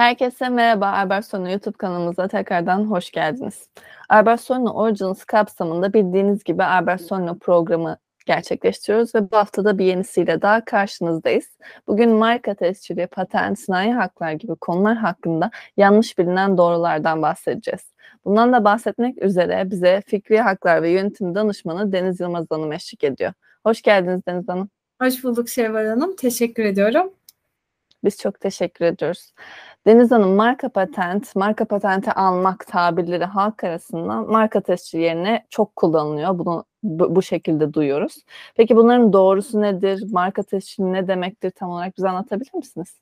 Herkese 0.00 0.48
merhaba 0.48 0.92
Albertsonu 0.92 1.50
YouTube 1.50 1.76
kanalımıza 1.76 2.28
tekrardan 2.28 2.84
hoş 2.84 3.10
geldiniz. 3.10 3.68
Albertsonu 4.08 4.72
Origins 4.72 5.24
kapsamında 5.24 5.92
bildiğiniz 5.92 6.44
gibi 6.44 6.64
Albertsonu 6.64 7.38
programı 7.38 7.98
gerçekleştiriyoruz 8.26 9.14
ve 9.14 9.30
bu 9.30 9.36
haftada 9.36 9.78
bir 9.78 9.84
yenisiyle 9.84 10.42
daha 10.42 10.64
karşınızdayız. 10.64 11.58
Bugün 11.86 12.10
marka 12.10 12.54
tescili, 12.54 13.06
patent, 13.06 13.58
sanayi 13.58 13.92
haklar 13.92 14.32
gibi 14.32 14.54
konular 14.54 14.96
hakkında 14.96 15.50
yanlış 15.76 16.18
bilinen 16.18 16.58
doğrulardan 16.58 17.22
bahsedeceğiz. 17.22 17.92
Bundan 18.24 18.52
da 18.52 18.64
bahsetmek 18.64 19.22
üzere 19.22 19.70
bize 19.70 20.02
fikri 20.06 20.40
haklar 20.40 20.82
ve 20.82 20.90
yönetim 20.90 21.34
danışmanı 21.34 21.92
Deniz 21.92 22.20
Yılmaz 22.20 22.46
Hanım 22.50 22.72
eşlik 22.72 23.04
ediyor. 23.04 23.32
Hoş 23.66 23.82
geldiniz 23.82 24.26
Deniz 24.26 24.48
Hanım. 24.48 24.70
Hoş 25.02 25.24
bulduk 25.24 25.48
Şevval 25.48 25.86
Hanım. 25.86 26.16
Teşekkür 26.16 26.64
ediyorum. 26.64 27.12
Biz 28.04 28.18
çok 28.18 28.40
teşekkür 28.40 28.84
ediyoruz. 28.84 29.32
Deniz 29.86 30.10
Hanım 30.10 30.34
marka 30.34 30.68
patent, 30.68 31.36
marka 31.36 31.64
patenti 31.64 32.12
almak 32.12 32.66
tabirleri 32.66 33.24
halk 33.24 33.64
arasında 33.64 34.22
marka 34.22 34.60
tescili 34.60 35.02
yerine 35.02 35.46
çok 35.50 35.76
kullanılıyor. 35.76 36.38
Bunu 36.38 36.64
bu, 36.82 37.16
bu 37.16 37.22
şekilde 37.22 37.74
duyuyoruz. 37.74 38.24
Peki 38.56 38.76
bunların 38.76 39.12
doğrusu 39.12 39.60
nedir? 39.60 40.04
Marka 40.12 40.42
tescili 40.42 40.92
ne 40.92 41.08
demektir? 41.08 41.50
Tam 41.50 41.70
olarak 41.70 41.96
bize 41.96 42.08
anlatabilir 42.08 42.54
misiniz? 42.54 43.00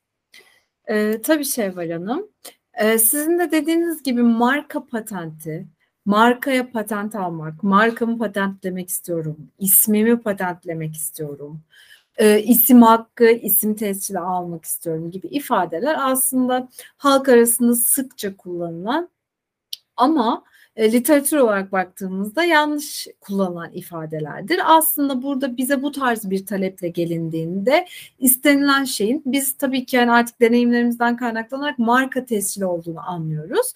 Ee, 0.88 1.22
tabii 1.22 1.44
Şevval 1.44 1.90
Hanım. 1.90 2.28
Ee, 2.74 2.98
sizin 2.98 3.38
de 3.38 3.50
dediğiniz 3.50 4.02
gibi 4.02 4.22
marka 4.22 4.86
patenti, 4.86 5.66
markaya 6.04 6.70
patent 6.70 7.14
almak, 7.14 7.62
markamı 7.62 8.18
patentlemek 8.18 8.88
istiyorum, 8.88 9.36
ismimi 9.58 10.20
patentlemek 10.20 10.94
istiyorum, 10.94 11.60
e, 12.18 12.42
isim 12.42 12.82
hakkı, 12.82 13.30
isim 13.30 13.74
tescili 13.74 14.18
almak 14.18 14.64
istiyorum 14.64 15.10
gibi 15.10 15.26
ifadeler 15.26 15.96
aslında 15.98 16.68
halk 16.96 17.28
arasında 17.28 17.74
sıkça 17.74 18.36
kullanılan 18.36 19.08
ama 19.96 20.44
e, 20.76 20.92
literatür 20.92 21.36
olarak 21.36 21.72
baktığımızda 21.72 22.44
yanlış 22.44 23.06
kullanılan 23.20 23.72
ifadelerdir. 23.72 24.60
Aslında 24.64 25.22
burada 25.22 25.56
bize 25.56 25.82
bu 25.82 25.92
tarz 25.92 26.30
bir 26.30 26.46
taleple 26.46 26.88
gelindiğinde 26.88 27.86
istenilen 28.18 28.84
şeyin 28.84 29.22
biz 29.26 29.56
tabii 29.56 29.86
ki 29.86 29.96
yani 29.96 30.12
artık 30.12 30.40
deneyimlerimizden 30.40 31.16
kaynaklanarak 31.16 31.78
marka 31.78 32.24
tescili 32.24 32.64
olduğunu 32.66 33.08
anlıyoruz. 33.10 33.72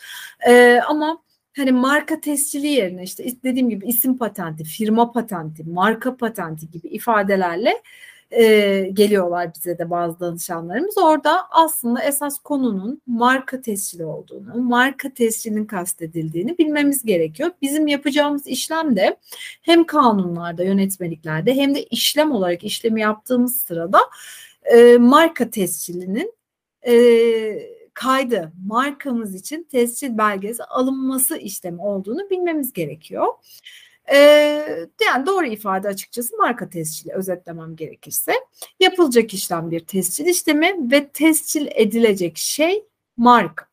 E, 0.49 0.81
ama 0.89 1.23
hani 1.57 1.73
marka 1.73 2.21
tescili 2.21 2.67
yerine 2.67 3.03
işte 3.03 3.25
dediğim 3.45 3.71
gibi 3.71 3.87
isim 3.87 4.19
patenti, 4.19 4.65
firma 4.65 5.13
patenti, 5.13 5.65
marka 5.65 6.17
patenti 6.17 6.71
gibi 6.71 6.89
ifadelerle 6.89 7.83
e, 8.33 8.81
geliyorlar 8.93 9.55
bize 9.55 9.79
de 9.79 9.91
bazı 9.91 10.21
danışanlarımız. 10.21 10.99
Orada 10.99 11.51
aslında 11.51 12.03
esas 12.03 12.39
konunun 12.39 13.03
marka 13.07 13.61
tescili 13.61 14.05
olduğunu, 14.05 14.63
marka 14.63 15.15
tescilinin 15.15 15.65
kastedildiğini 15.65 16.59
bilmemiz 16.59 17.03
gerekiyor. 17.03 17.51
Bizim 17.63 17.87
yapacağımız 17.87 18.47
işlem 18.47 18.97
de 18.97 19.17
hem 19.63 19.85
kanunlarda, 19.85 20.65
yönetmeliklerde 20.65 21.55
hem 21.55 21.75
de 21.75 21.85
işlem 21.85 22.33
olarak 22.33 22.65
işlemi 22.65 23.01
yaptığımız 23.01 23.57
sırada 23.57 23.99
e, 24.65 24.97
marka 24.97 25.51
tescilinin 25.51 26.33
e, 26.87 26.95
kaydı 27.95 28.53
markamız 28.67 29.35
için 29.35 29.63
tescil 29.63 30.19
belgesi 30.19 30.65
alınması 30.65 31.37
işlemi 31.37 31.83
olduğunu 31.83 32.31
bilmemiz 32.31 32.73
gerekiyor. 32.73 33.27
Ee, 34.13 34.89
yani 35.07 35.27
doğru 35.27 35.47
ifade 35.47 35.89
açıkçası 35.89 36.37
marka 36.37 36.69
tescili 36.69 37.13
özetlemem 37.13 37.77
gerekirse. 37.77 38.33
Yapılacak 38.81 39.35
işlem 39.35 39.71
bir 39.71 39.81
tescil 39.81 40.27
işlemi 40.27 40.93
ve 40.93 41.09
tescil 41.09 41.67
edilecek 41.71 42.37
şey 42.37 42.85
marka. 43.17 43.67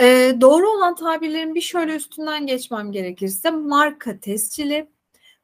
Ee, 0.00 0.36
doğru 0.40 0.70
olan 0.70 0.94
tabirlerin 0.94 1.54
bir 1.54 1.60
şöyle 1.60 1.96
üstünden 1.96 2.46
geçmem 2.46 2.92
gerekirse 2.92 3.50
marka 3.50 4.20
tescili, 4.20 4.90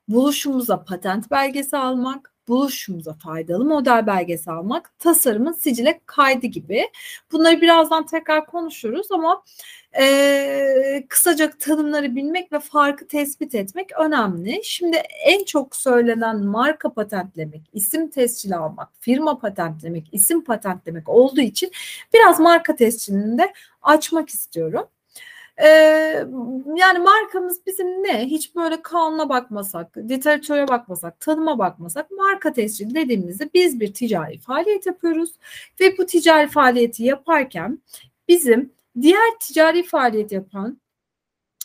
buluşumuza 0.08 0.84
patent 0.84 1.30
belgesi 1.30 1.76
almak, 1.76 2.31
buluşumuza 2.52 3.14
faydalı 3.14 3.64
model 3.64 4.06
belgesi 4.06 4.50
almak, 4.50 4.98
tasarımın 4.98 5.52
sicile 5.52 6.00
kaydı 6.06 6.46
gibi. 6.46 6.88
Bunları 7.32 7.60
birazdan 7.60 8.06
tekrar 8.06 8.46
konuşuruz 8.46 9.12
ama 9.12 9.42
e, 10.00 11.04
kısaca 11.08 11.50
tanımları 11.50 12.16
bilmek 12.16 12.52
ve 12.52 12.60
farkı 12.60 13.06
tespit 13.06 13.54
etmek 13.54 13.98
önemli. 14.00 14.60
Şimdi 14.64 14.96
en 15.26 15.44
çok 15.44 15.76
söylenen 15.76 16.44
marka 16.44 16.92
patentlemek, 16.92 17.62
isim 17.72 18.10
tescili 18.10 18.56
almak, 18.56 18.88
firma 19.00 19.38
patentlemek, 19.38 20.08
isim 20.12 20.44
patentlemek 20.44 21.08
olduğu 21.08 21.40
için 21.40 21.70
biraz 22.14 22.40
marka 22.40 22.76
tescilini 22.76 23.38
de 23.38 23.52
açmak 23.82 24.28
istiyorum. 24.28 24.86
Ee, 25.62 25.68
yani 26.76 26.98
markamız 26.98 27.66
bizim 27.66 27.86
ne? 27.86 28.26
Hiç 28.26 28.56
böyle 28.56 28.82
kanuna 28.82 29.28
bakmasak, 29.28 29.98
literatüre 29.98 30.68
bakmasak, 30.68 31.20
tanıma 31.20 31.58
bakmasak 31.58 32.10
marka 32.10 32.52
tescili 32.52 32.94
dediğimizde 32.94 33.50
biz 33.54 33.80
bir 33.80 33.94
ticari 33.94 34.38
faaliyet 34.38 34.86
yapıyoruz 34.86 35.30
ve 35.80 35.98
bu 35.98 36.06
ticari 36.06 36.48
faaliyeti 36.48 37.04
yaparken 37.04 37.78
bizim 38.28 38.72
diğer 39.00 39.38
ticari 39.40 39.82
faaliyet 39.82 40.32
yapan 40.32 40.80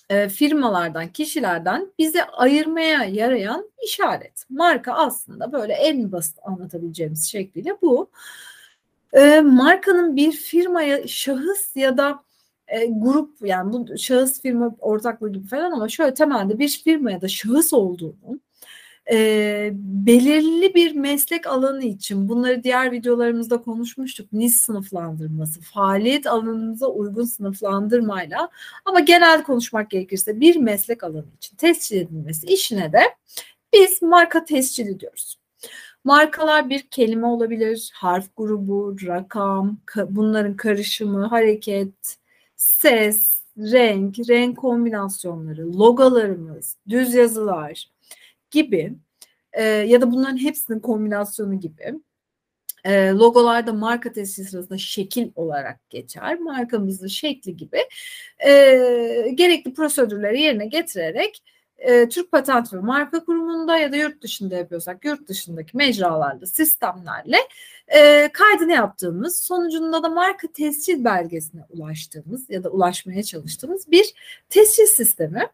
e, 0.09 0.29
firmalardan, 0.29 1.07
kişilerden 1.07 1.93
bize 1.99 2.23
ayırmaya 2.23 3.03
yarayan 3.03 3.71
işaret. 3.83 4.45
Marka 4.49 4.93
aslında 4.93 5.51
böyle 5.51 5.73
en 5.73 6.11
basit 6.11 6.37
anlatabileceğimiz 6.43 7.31
şekliyle 7.31 7.77
bu. 7.81 8.09
E, 9.13 9.41
markanın 9.41 10.15
bir 10.15 10.31
firmaya 10.31 11.07
şahıs 11.07 11.75
ya 11.75 11.97
da 11.97 12.26
e, 12.67 12.85
grup 12.85 13.37
yani 13.41 13.73
bu 13.73 13.97
şahıs 13.97 14.41
firma 14.41 14.75
ortaklığı 14.79 15.31
gibi 15.33 15.47
falan 15.47 15.71
ama 15.71 15.89
şöyle 15.89 16.13
temelde 16.13 16.59
bir 16.59 16.81
firma 16.83 17.11
ya 17.11 17.21
da 17.21 17.27
şahıs 17.27 17.73
olduğunu 17.73 18.39
e, 19.11 19.69
belirli 19.73 20.75
bir 20.75 20.95
meslek 20.95 21.47
alanı 21.47 21.83
için 21.83 22.29
bunları 22.29 22.63
diğer 22.63 22.91
videolarımızda 22.91 23.61
konuşmuştuk. 23.61 24.33
NIS 24.33 24.61
sınıflandırması, 24.61 25.61
faaliyet 25.61 26.27
alanımıza 26.27 26.87
uygun 26.87 27.23
sınıflandırmayla 27.23 28.49
ama 28.85 28.99
genel 28.99 29.43
konuşmak 29.43 29.89
gerekirse 29.89 30.39
bir 30.39 30.55
meslek 30.55 31.03
alanı 31.03 31.25
için 31.37 31.55
tescil 31.55 31.97
edilmesi 31.97 32.47
işine 32.47 32.93
de 32.93 33.01
biz 33.73 34.01
marka 34.01 34.45
tescili 34.45 34.99
diyoruz. 34.99 35.37
Markalar 36.03 36.69
bir 36.69 36.81
kelime 36.81 37.27
olabilir, 37.27 37.91
harf 37.93 38.25
grubu, 38.37 38.95
rakam, 39.05 39.77
bunların 40.09 40.55
karışımı, 40.55 41.25
hareket, 41.25 42.17
ses, 42.57 43.41
renk, 43.57 44.19
renk 44.29 44.57
kombinasyonları, 44.57 45.79
logolarımız, 45.79 46.77
düz 46.89 47.13
yazılar 47.13 47.89
gibi 48.51 48.93
e, 49.53 49.63
ya 49.63 50.01
da 50.01 50.11
bunların 50.11 50.37
hepsinin 50.37 50.79
kombinasyonu 50.79 51.59
gibi 51.59 51.93
e, 52.85 53.09
logolarda 53.09 53.73
marka 53.73 54.11
tescil 54.11 54.45
sırasında 54.45 54.77
şekil 54.77 55.31
olarak 55.35 55.89
geçer. 55.89 56.39
Markamızın 56.39 57.07
şekli 57.07 57.57
gibi 57.57 57.77
e, 58.45 58.51
gerekli 59.33 59.73
prosedürleri 59.73 60.41
yerine 60.41 60.65
getirerek 60.65 61.43
e, 61.77 62.09
Türk 62.09 62.31
Patent 62.31 62.73
ve 62.73 62.77
Marka 62.77 63.25
Kurumu'nda 63.25 63.77
ya 63.77 63.91
da 63.91 63.95
yurt 63.95 64.21
dışında 64.21 64.55
yapıyorsak 64.55 65.05
yurt 65.05 65.27
dışındaki 65.27 65.77
mecralarda, 65.77 66.45
sistemlerle 66.45 67.37
e, 67.87 68.29
kaydını 68.33 68.71
yaptığımız, 68.71 69.39
sonucunda 69.39 70.03
da 70.03 70.09
marka 70.09 70.47
tescil 70.47 71.05
belgesine 71.05 71.61
ulaştığımız 71.69 72.49
ya 72.49 72.63
da 72.63 72.69
ulaşmaya 72.69 73.23
çalıştığımız 73.23 73.91
bir 73.91 74.13
tescil 74.49 74.85
sistemi. 74.85 75.47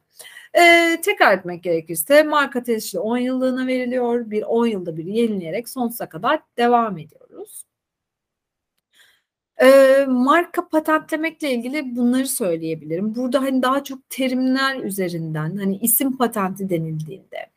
E, 0.54 0.98
tekrar 1.02 1.38
etmek 1.38 1.64
gerekirse 1.64 2.24
marka 2.24 2.64
tescili 2.64 3.02
10 3.02 3.18
yıllığına 3.18 3.68
veriliyor. 3.68 4.32
Bir 4.32 4.44
10 4.44 4.68
yılda 4.68 4.98
bir 4.98 5.06
yenileyerek 5.06 5.70
sonsuza 5.70 6.10
kadar 6.10 6.40
devam 6.58 6.98
ediyoruz. 6.98 7.66
E, 9.62 10.06
marka 10.08 10.68
patentlemekle 10.68 11.52
ilgili 11.52 11.96
bunları 11.96 12.28
söyleyebilirim. 12.28 13.16
Burada 13.16 13.42
hani 13.42 13.62
daha 13.62 13.84
çok 13.84 14.10
terimler 14.10 14.80
üzerinden 14.84 15.58
hani 15.58 15.78
isim 15.78 16.18
patenti 16.18 16.70
denildiğinde, 16.70 17.50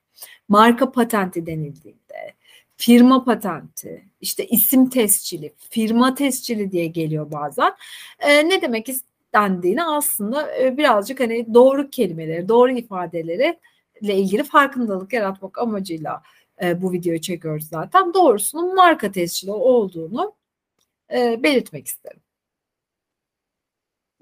marka 0.49 0.93
patenti 0.93 1.47
denildiğinde, 1.47 2.35
firma 2.77 3.25
patenti, 3.25 4.05
işte 4.21 4.47
isim 4.47 4.91
tescili, 4.91 5.55
firma 5.71 6.15
tescili 6.15 6.73
diye 6.73 6.87
geliyor 6.87 7.33
bazen. 7.33 7.73
E, 8.21 8.49
ne 8.49 8.63
demek 8.63 8.89
istendiğini 8.89 9.85
aslında 9.85 10.59
e, 10.61 10.77
birazcık 10.77 11.21
hani 11.21 11.55
doğru 11.55 11.91
kelimeleri, 11.91 12.49
doğru 12.49 12.73
ifadeleri 12.73 13.59
ile 14.01 14.17
ilgili 14.17 14.45
farkındalık 14.45 15.13
yaratmak 15.13 15.59
amacıyla 15.59 16.23
e, 16.63 16.83
bu 16.83 16.93
videoyu 16.93 17.21
çekiyoruz 17.21 17.69
zaten. 17.69 18.15
Doğrusunun 18.15 18.75
marka 18.75 19.13
tescili 19.13 19.53
olduğunu 19.53 20.35
e, 21.13 21.43
belirtmek 21.43 21.87
isterim. 21.87 22.21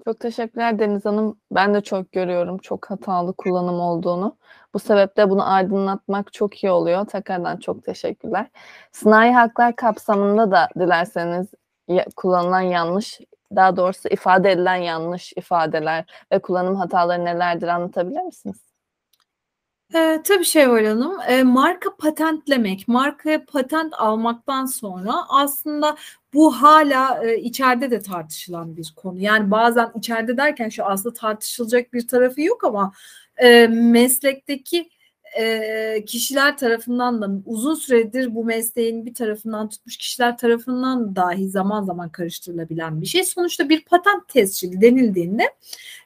Çok 0.05 0.19
teşekkürler 0.19 0.79
Deniz 0.79 1.05
Hanım. 1.05 1.39
Ben 1.51 1.73
de 1.73 1.81
çok 1.81 2.11
görüyorum 2.11 2.57
çok 2.57 2.91
hatalı 2.91 3.33
kullanım 3.33 3.79
olduğunu. 3.79 4.37
Bu 4.73 4.79
sebeple 4.79 5.29
bunu 5.29 5.51
aydınlatmak 5.53 6.33
çok 6.33 6.63
iyi 6.63 6.71
oluyor. 6.71 7.05
Tekrardan 7.05 7.57
çok 7.57 7.83
teşekkürler. 7.83 8.47
Sınai 8.91 9.31
haklar 9.31 9.75
kapsamında 9.75 10.51
da 10.51 10.69
dilerseniz 10.79 11.47
kullanılan 12.15 12.61
yanlış 12.61 13.19
daha 13.55 13.77
doğrusu 13.77 14.09
ifade 14.09 14.51
edilen 14.51 14.75
yanlış 14.75 15.33
ifadeler 15.37 16.05
ve 16.31 16.39
kullanım 16.39 16.75
hataları 16.75 17.25
nelerdir 17.25 17.67
anlatabilir 17.67 18.21
misiniz? 18.21 18.74
E, 19.93 20.21
tabii 20.23 20.45
Şevval 20.45 20.85
Hanım, 20.85 21.17
e, 21.27 21.43
marka 21.43 21.95
patentlemek, 21.95 22.87
markaya 22.87 23.45
patent 23.45 23.93
almaktan 23.93 24.65
sonra 24.65 25.13
aslında 25.29 25.95
bu 26.33 26.51
hala 26.61 27.25
e, 27.25 27.37
içeride 27.37 27.91
de 27.91 28.01
tartışılan 28.01 28.77
bir 28.77 28.93
konu. 28.95 29.19
Yani 29.19 29.51
bazen 29.51 29.91
içeride 29.95 30.37
derken 30.37 30.69
şu 30.69 30.85
aslında 30.85 31.13
tartışılacak 31.13 31.93
bir 31.93 32.07
tarafı 32.07 32.41
yok 32.41 32.63
ama 32.63 32.91
e, 33.37 33.67
meslekteki 33.67 34.89
e, 35.39 36.05
kişiler 36.05 36.57
tarafından 36.57 37.21
da 37.21 37.29
uzun 37.45 37.75
süredir 37.75 38.35
bu 38.35 38.45
mesleğin 38.45 39.05
bir 39.05 39.13
tarafından 39.13 39.69
tutmuş 39.69 39.97
kişiler 39.97 40.37
tarafından 40.37 41.15
dahi 41.15 41.49
zaman 41.49 41.83
zaman 41.83 42.09
karıştırılabilen 42.09 43.01
bir 43.01 43.05
şey. 43.05 43.23
Sonuçta 43.23 43.69
bir 43.69 43.85
patent 43.85 44.27
tescili 44.27 44.81
denildiğinde 44.81 45.43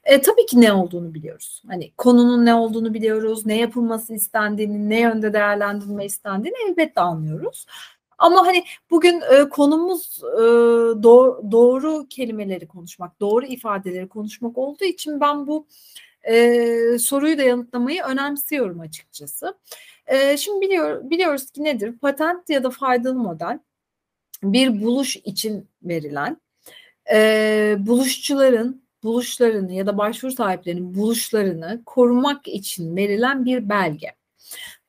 e, 0.03 0.21
tabii 0.21 0.45
ki 0.45 0.61
ne 0.61 0.73
olduğunu 0.73 1.13
biliyoruz. 1.13 1.63
Hani 1.67 1.91
konunun 1.97 2.45
ne 2.45 2.55
olduğunu 2.55 2.93
biliyoruz, 2.93 3.45
ne 3.45 3.57
yapılması 3.57 4.13
istendiğini, 4.13 4.89
ne 4.89 4.99
yönde 4.99 5.33
değerlendirilme 5.33 6.05
istendiğini 6.05 6.57
elbette 6.69 7.01
anlıyoruz. 7.01 7.65
Ama 8.17 8.45
hani 8.47 8.63
bugün 8.91 9.21
e, 9.21 9.49
konumuz 9.49 10.21
e, 10.23 10.43
doğru, 11.03 11.41
doğru 11.51 12.07
kelimeleri 12.09 12.67
konuşmak, 12.67 13.19
doğru 13.19 13.45
ifadeleri 13.45 14.07
konuşmak 14.07 14.57
olduğu 14.57 14.85
için 14.85 15.21
ben 15.21 15.47
bu 15.47 15.67
e, 16.23 16.99
soruyu 16.99 17.37
da 17.37 17.43
yanıtlamayı 17.43 18.03
önemsiyorum 18.03 18.79
açıkçası. 18.79 19.57
E, 20.07 20.37
şimdi 20.37 20.61
biliyor, 20.61 21.09
biliyoruz 21.09 21.51
ki 21.51 21.63
nedir? 21.63 21.97
Patent 21.97 22.49
ya 22.49 22.63
da 22.63 22.69
faydalı 22.69 23.15
model 23.15 23.59
bir 24.43 24.81
buluş 24.81 25.15
için 25.15 25.69
verilen 25.83 26.41
e, 27.11 27.75
buluşçuların 27.79 28.83
buluşlarını 29.03 29.73
ya 29.73 29.87
da 29.87 29.97
başvuru 29.97 30.31
sahiplerinin 30.31 30.95
buluşlarını 30.95 31.81
korumak 31.85 32.47
için 32.47 32.95
verilen 32.95 33.45
bir 33.45 33.69
belge. 33.69 34.15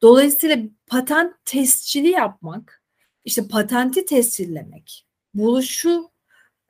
Dolayısıyla 0.03 0.57
patent 0.87 1.35
tescili 1.45 2.09
yapmak, 2.09 2.83
işte 3.25 3.49
patenti 3.49 4.05
tescillemek, 4.05 5.07
buluşu 5.35 6.11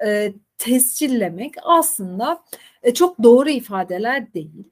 e, 0.04 0.32
tescillemek 0.60 1.54
aslında 1.62 2.42
e, 2.82 2.94
çok 2.94 3.22
doğru 3.22 3.50
ifadeler 3.50 4.34
değil. 4.34 4.70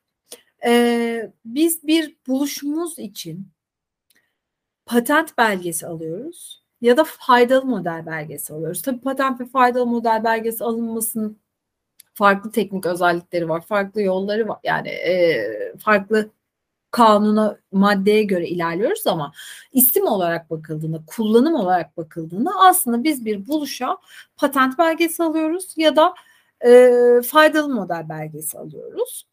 E, 0.66 1.32
biz 1.44 1.86
bir 1.86 2.16
buluşumuz 2.26 2.98
için 2.98 3.48
patent 4.86 5.38
belgesi 5.38 5.86
alıyoruz 5.86 6.64
ya 6.80 6.96
da 6.96 7.04
faydalı 7.04 7.64
model 7.64 8.06
belgesi 8.06 8.54
alıyoruz. 8.54 8.82
Tabii 8.82 9.00
patent 9.00 9.40
ve 9.40 9.44
faydalı 9.44 9.86
model 9.86 10.24
belgesi 10.24 10.64
alınmasının 10.64 11.38
farklı 12.14 12.52
teknik 12.52 12.86
özellikleri 12.86 13.48
var, 13.48 13.60
farklı 13.60 14.02
yolları 14.02 14.48
var. 14.48 14.58
Yani 14.64 14.88
e, 14.88 15.76
farklı 15.78 16.30
kanuna, 16.90 17.58
maddeye 17.72 18.22
göre 18.22 18.48
ilerliyoruz 18.48 19.06
ama 19.06 19.32
isim 19.72 20.06
olarak 20.06 20.50
bakıldığında, 20.50 21.00
kullanım 21.06 21.54
olarak 21.54 21.96
bakıldığında 21.96 22.50
aslında 22.58 23.04
biz 23.04 23.24
bir 23.24 23.48
buluşa 23.48 23.98
patent 24.36 24.78
belgesi 24.78 25.22
alıyoruz 25.22 25.74
ya 25.76 25.96
da 25.96 26.14
e, 26.66 26.90
faydalı 27.26 27.74
model 27.74 28.08
belgesi 28.08 28.58
alıyoruz. 28.58 29.26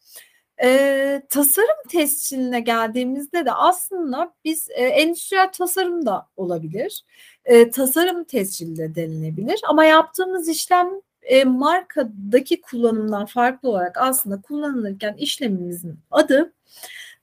E, 0.63 1.21
tasarım 1.29 1.89
tescilline 1.89 2.59
geldiğimizde 2.59 3.45
de 3.45 3.51
aslında 3.51 4.33
biz 4.45 4.69
e, 4.69 4.83
endüstriyel 4.83 5.51
tasarım 5.51 6.05
da 6.05 6.27
olabilir. 6.37 7.03
E, 7.45 7.71
tasarım 7.71 8.23
tescili 8.23 8.77
de 8.77 8.95
denilebilir 8.95 9.61
ama 9.67 9.85
yaptığımız 9.85 10.49
işlem 10.49 10.89
e, 11.25 11.43
markadaki 11.43 12.61
kullanımdan 12.61 13.25
farklı 13.25 13.69
olarak 13.69 13.97
aslında 13.97 14.41
kullanılırken 14.41 15.13
işlemimizin 15.13 15.99
adı 16.11 16.53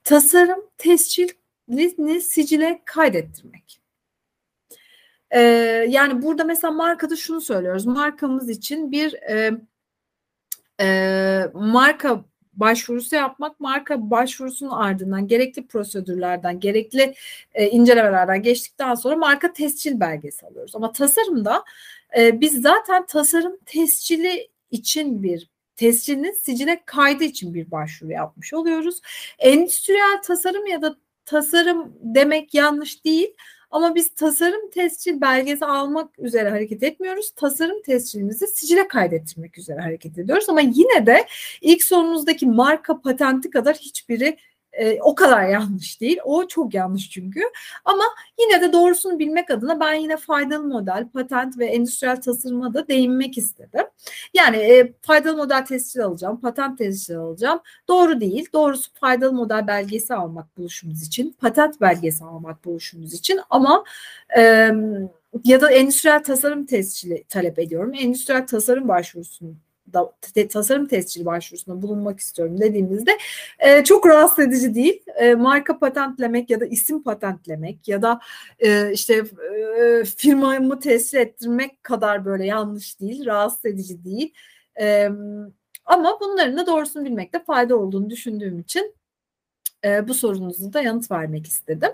tasarım 0.03 0.59
tescilini 0.77 2.21
sicile 2.21 2.81
kaydettirmek. 2.85 3.79
Ee, 5.31 5.39
yani 5.89 6.21
burada 6.21 6.43
mesela 6.43 6.71
markada 6.71 7.15
şunu 7.15 7.41
söylüyoruz. 7.41 7.85
Markamız 7.85 8.49
için 8.49 8.91
bir 8.91 9.13
e, 9.13 9.51
e, 10.81 11.47
marka 11.53 12.25
başvurusu 12.53 13.15
yapmak, 13.15 13.59
marka 13.59 14.09
başvurusunun 14.09 14.71
ardından 14.71 15.27
gerekli 15.27 15.67
prosedürlerden, 15.67 16.59
gerekli 16.59 17.15
e, 17.53 17.69
incelemelerden 17.69 18.41
geçtikten 18.41 18.95
sonra 18.95 19.15
marka 19.15 19.53
tescil 19.53 19.99
belgesi 19.99 20.45
alıyoruz. 20.45 20.75
Ama 20.75 20.91
tasarımda 20.91 21.63
e, 22.17 22.41
biz 22.41 22.61
zaten 22.61 23.05
tasarım 23.05 23.57
tescili 23.65 24.49
için 24.71 25.23
bir 25.23 25.52
tescilinin 25.75 26.31
sicile 26.31 26.83
kaydı 26.85 27.23
için 27.23 27.53
bir 27.53 27.71
başvuru 27.71 28.11
yapmış 28.11 28.53
oluyoruz. 28.53 29.01
Endüstriyel 29.39 30.21
tasarım 30.23 30.67
ya 30.67 30.81
da 30.81 30.95
tasarım 31.25 31.93
demek 32.01 32.53
yanlış 32.53 33.05
değil 33.05 33.35
ama 33.71 33.95
biz 33.95 34.09
tasarım 34.09 34.69
tescil 34.69 35.21
belgesi 35.21 35.65
almak 35.65 36.19
üzere 36.19 36.49
hareket 36.49 36.83
etmiyoruz. 36.83 37.31
Tasarım 37.35 37.81
tescilimizi 37.81 38.47
sicile 38.47 38.87
kaydettirmek 38.87 39.57
üzere 39.57 39.79
hareket 39.79 40.17
ediyoruz. 40.17 40.49
Ama 40.49 40.61
yine 40.61 41.05
de 41.05 41.27
ilk 41.61 41.83
sorunuzdaki 41.83 42.45
marka 42.45 43.01
patenti 43.01 43.49
kadar 43.49 43.75
hiçbiri 43.75 44.37
e, 44.73 45.01
o 45.01 45.15
kadar 45.15 45.47
yanlış 45.47 46.01
değil. 46.01 46.17
O 46.23 46.47
çok 46.47 46.73
yanlış 46.73 47.09
çünkü. 47.09 47.41
Ama 47.85 48.03
yine 48.39 48.61
de 48.61 48.73
doğrusunu 48.73 49.19
bilmek 49.19 49.51
adına 49.51 49.79
ben 49.79 49.93
yine 49.93 50.17
faydalı 50.17 50.67
model, 50.67 51.07
patent 51.13 51.57
ve 51.57 51.65
endüstriyel 51.65 52.21
tasarıma 52.21 52.73
da 52.73 52.87
değinmek 52.87 53.37
istedim. 53.37 53.85
Yani 54.33 54.57
e, 54.57 54.93
faydalı 55.01 55.37
model 55.37 55.65
tescil 55.65 56.03
alacağım, 56.03 56.41
patent 56.41 56.77
tescil 56.77 57.17
alacağım. 57.17 57.59
Doğru 57.87 58.21
değil. 58.21 58.47
Doğrusu 58.53 58.93
faydalı 58.93 59.33
model 59.33 59.67
belgesi 59.67 60.13
almak 60.13 60.57
buluşumuz 60.57 61.03
için, 61.03 61.31
patent 61.31 61.81
belgesi 61.81 62.23
almak 62.23 62.65
buluşumuz 62.65 63.13
için 63.13 63.39
ama 63.49 63.83
e, 64.37 64.71
ya 65.43 65.61
da 65.61 65.71
endüstriyel 65.71 66.23
tasarım 66.23 66.65
tescili 66.65 67.23
talep 67.29 67.59
ediyorum. 67.59 67.93
Endüstriyel 67.93 68.47
tasarım 68.47 68.87
başvurusunu 68.87 69.55
da, 69.93 70.13
te, 70.33 70.47
tasarım 70.47 70.87
tescili 70.87 71.25
başvurusunda 71.25 71.81
bulunmak 71.81 72.19
istiyorum 72.19 72.61
dediğimizde 72.61 73.17
e, 73.59 73.83
çok 73.83 74.07
rahatsız 74.07 74.39
edici 74.39 74.75
değil. 74.75 75.03
E, 75.15 75.35
marka 75.35 75.79
patentlemek 75.79 76.49
ya 76.49 76.59
da 76.59 76.65
isim 76.65 77.03
patentlemek 77.03 77.87
ya 77.87 78.01
da 78.01 78.19
e, 78.59 78.91
işte 78.91 79.23
e, 79.79 80.03
firmamı 80.05 80.79
tescil 80.79 81.17
ettirmek 81.17 81.83
kadar 81.83 82.25
böyle 82.25 82.45
yanlış 82.45 82.99
değil, 82.99 83.25
rahatsız 83.25 83.65
edici 83.65 84.05
değil. 84.05 84.33
E, 84.79 85.09
ama 85.85 86.17
bunların 86.21 86.57
da 86.57 86.67
doğrusunu 86.67 87.05
bilmekte 87.05 87.43
fayda 87.43 87.77
olduğunu 87.77 88.09
düşündüğüm 88.09 88.59
için 88.59 88.95
e, 89.85 90.07
bu 90.07 90.13
sorunuzu 90.13 90.73
da 90.73 90.81
yanıt 90.81 91.11
vermek 91.11 91.47
istedim. 91.47 91.89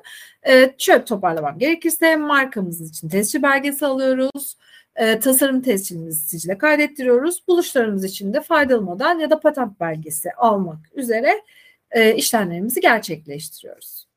E, 0.47 0.75
şöyle 0.77 1.05
toparlamam 1.05 1.59
gerekirse 1.59 2.15
markamız 2.15 2.81
için 2.81 3.09
tescil 3.09 3.43
belgesi 3.43 3.85
alıyoruz 3.85 4.57
e, 4.95 5.19
tasarım 5.19 5.61
tescilimizi 5.61 6.19
sicile 6.19 6.57
kaydettiriyoruz. 6.57 7.47
Buluşlarımız 7.47 8.03
için 8.03 8.33
de 8.33 8.41
faydalı 8.41 8.81
model 8.81 9.17
ya 9.19 9.29
da 9.29 9.39
patent 9.39 9.79
belgesi 9.79 10.31
almak 10.37 10.79
üzere 10.93 11.41
e, 11.91 12.15
işlemlerimizi 12.15 12.81
gerçekleştiriyoruz. 12.81 14.09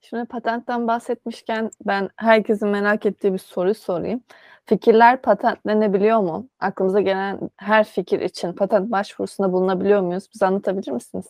Şimdi 0.00 0.24
patentten 0.24 0.88
bahsetmişken 0.88 1.70
ben 1.86 2.10
herkesin 2.16 2.68
merak 2.68 3.06
ettiği 3.06 3.32
bir 3.32 3.38
soru 3.38 3.74
sorayım. 3.74 4.22
Fikirler 4.64 5.22
patentlenebiliyor 5.22 6.20
mu? 6.20 6.48
Aklımıza 6.60 7.00
gelen 7.00 7.50
her 7.56 7.84
fikir 7.84 8.20
için 8.20 8.52
patent 8.52 8.90
başvurusunda 8.90 9.52
bulunabiliyor 9.52 10.00
muyuz? 10.00 10.28
Bize 10.34 10.46
anlatabilir 10.46 10.92
misiniz? 10.92 11.26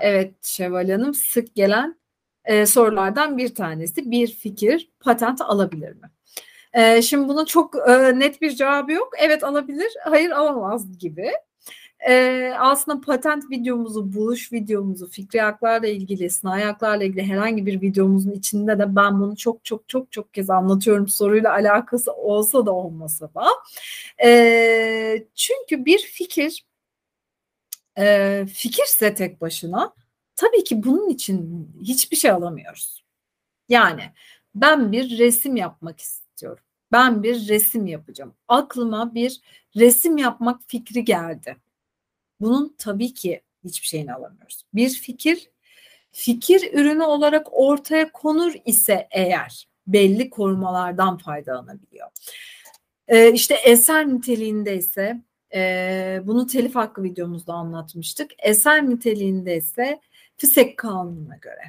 Evet 0.00 0.34
Şevval 0.42 0.90
Hanım 0.90 1.14
sık 1.14 1.54
gelen 1.54 2.00
e, 2.44 2.66
sorulardan 2.66 3.38
bir 3.38 3.54
tanesi 3.54 4.10
bir 4.10 4.26
fikir 4.26 4.90
patent 5.00 5.40
alabilir 5.40 5.92
mi? 5.92 6.10
E, 6.72 7.02
şimdi 7.02 7.28
bunun 7.28 7.44
çok 7.44 7.76
e, 7.88 8.18
net 8.18 8.42
bir 8.42 8.50
cevabı 8.50 8.92
yok. 8.92 9.12
Evet 9.18 9.44
alabilir, 9.44 9.92
hayır 10.04 10.30
alamaz 10.30 10.98
gibi. 10.98 11.32
E, 12.08 12.52
aslında 12.58 13.00
patent 13.00 13.50
videomuzu, 13.50 14.12
buluş 14.12 14.52
videomuzu, 14.52 15.10
fikri 15.10 15.40
haklarla 15.40 15.86
ilgili, 15.86 16.30
sınai 16.30 16.64
haklarla 16.64 17.04
ilgili 17.04 17.22
herhangi 17.22 17.66
bir 17.66 17.80
videomuzun 17.80 18.30
içinde 18.32 18.78
de 18.78 18.96
ben 18.96 19.20
bunu 19.20 19.36
çok 19.36 19.64
çok 19.64 19.88
çok 19.88 20.12
çok 20.12 20.34
kez 20.34 20.50
anlatıyorum. 20.50 21.08
Soruyla 21.08 21.52
alakası 21.52 22.12
olsa 22.12 22.66
da 22.66 22.72
olmasa 22.72 23.30
da. 23.34 23.46
E, 24.24 25.26
çünkü 25.34 25.84
bir 25.84 25.98
fikir 25.98 26.64
e, 27.98 28.46
fikirse 28.54 29.14
tek 29.14 29.40
başına 29.40 29.94
tabii 30.36 30.64
ki 30.64 30.82
bunun 30.82 31.08
için 31.08 31.68
hiçbir 31.82 32.16
şey 32.16 32.30
alamıyoruz. 32.30 33.04
Yani 33.68 34.02
ben 34.54 34.92
bir 34.92 35.18
resim 35.18 35.56
yapmak 35.56 36.00
istiyorum. 36.00 36.21
Ben 36.92 37.22
bir 37.22 37.48
resim 37.48 37.86
yapacağım. 37.86 38.34
Aklıma 38.48 39.14
bir 39.14 39.40
resim 39.76 40.18
yapmak 40.18 40.60
fikri 40.66 41.04
geldi. 41.04 41.56
Bunun 42.40 42.74
tabii 42.78 43.14
ki 43.14 43.42
hiçbir 43.64 43.86
şeyini 43.86 44.14
alamıyoruz. 44.14 44.62
Bir 44.74 44.90
fikir 44.90 45.50
fikir 46.12 46.72
ürünü 46.72 47.02
olarak 47.02 47.46
ortaya 47.50 48.12
konur 48.12 48.54
ise 48.64 49.08
eğer 49.10 49.68
belli 49.86 50.30
korumalardan 50.30 51.18
faydalanabiliyor. 51.18 52.08
E, 53.08 53.32
işte 53.32 53.54
eser 53.54 54.08
niteliğinde 54.08 54.76
ise 54.76 55.22
e, 55.54 56.20
bunu 56.24 56.46
telif 56.46 56.74
hakkı 56.74 57.02
videomuzda 57.02 57.52
anlatmıştık. 57.52 58.30
Eser 58.38 58.88
niteliğinde 58.90 59.56
ise 59.56 60.00
FİSEK 60.36 60.78
kanununa 60.78 61.36
göre. 61.36 61.62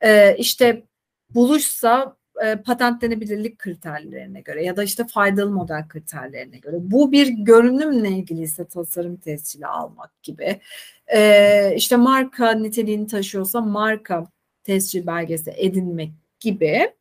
E, 0.00 0.36
işte 0.36 0.82
buluşsa 1.30 2.16
e, 2.44 2.56
patentlenebilirlik 2.56 3.58
kriterlerine 3.58 4.40
göre 4.40 4.64
ya 4.64 4.76
da 4.76 4.84
işte 4.84 5.06
faydalı 5.06 5.50
model 5.50 5.88
kriterlerine 5.88 6.58
göre. 6.58 6.76
Bu 6.80 7.12
bir 7.12 7.28
görünümle 7.28 8.08
ilgili 8.08 8.42
ise 8.42 8.64
tasarım 8.64 9.16
tescili 9.16 9.66
almak 9.66 10.22
gibi. 10.22 10.60
E, 11.14 11.72
işte 11.76 11.96
marka 11.96 12.50
niteliğini 12.50 13.06
taşıyorsa 13.06 13.60
marka 13.60 14.26
tescil 14.62 15.06
belgesi 15.06 15.54
edinmek 15.56 16.10
gibi. 16.40 16.94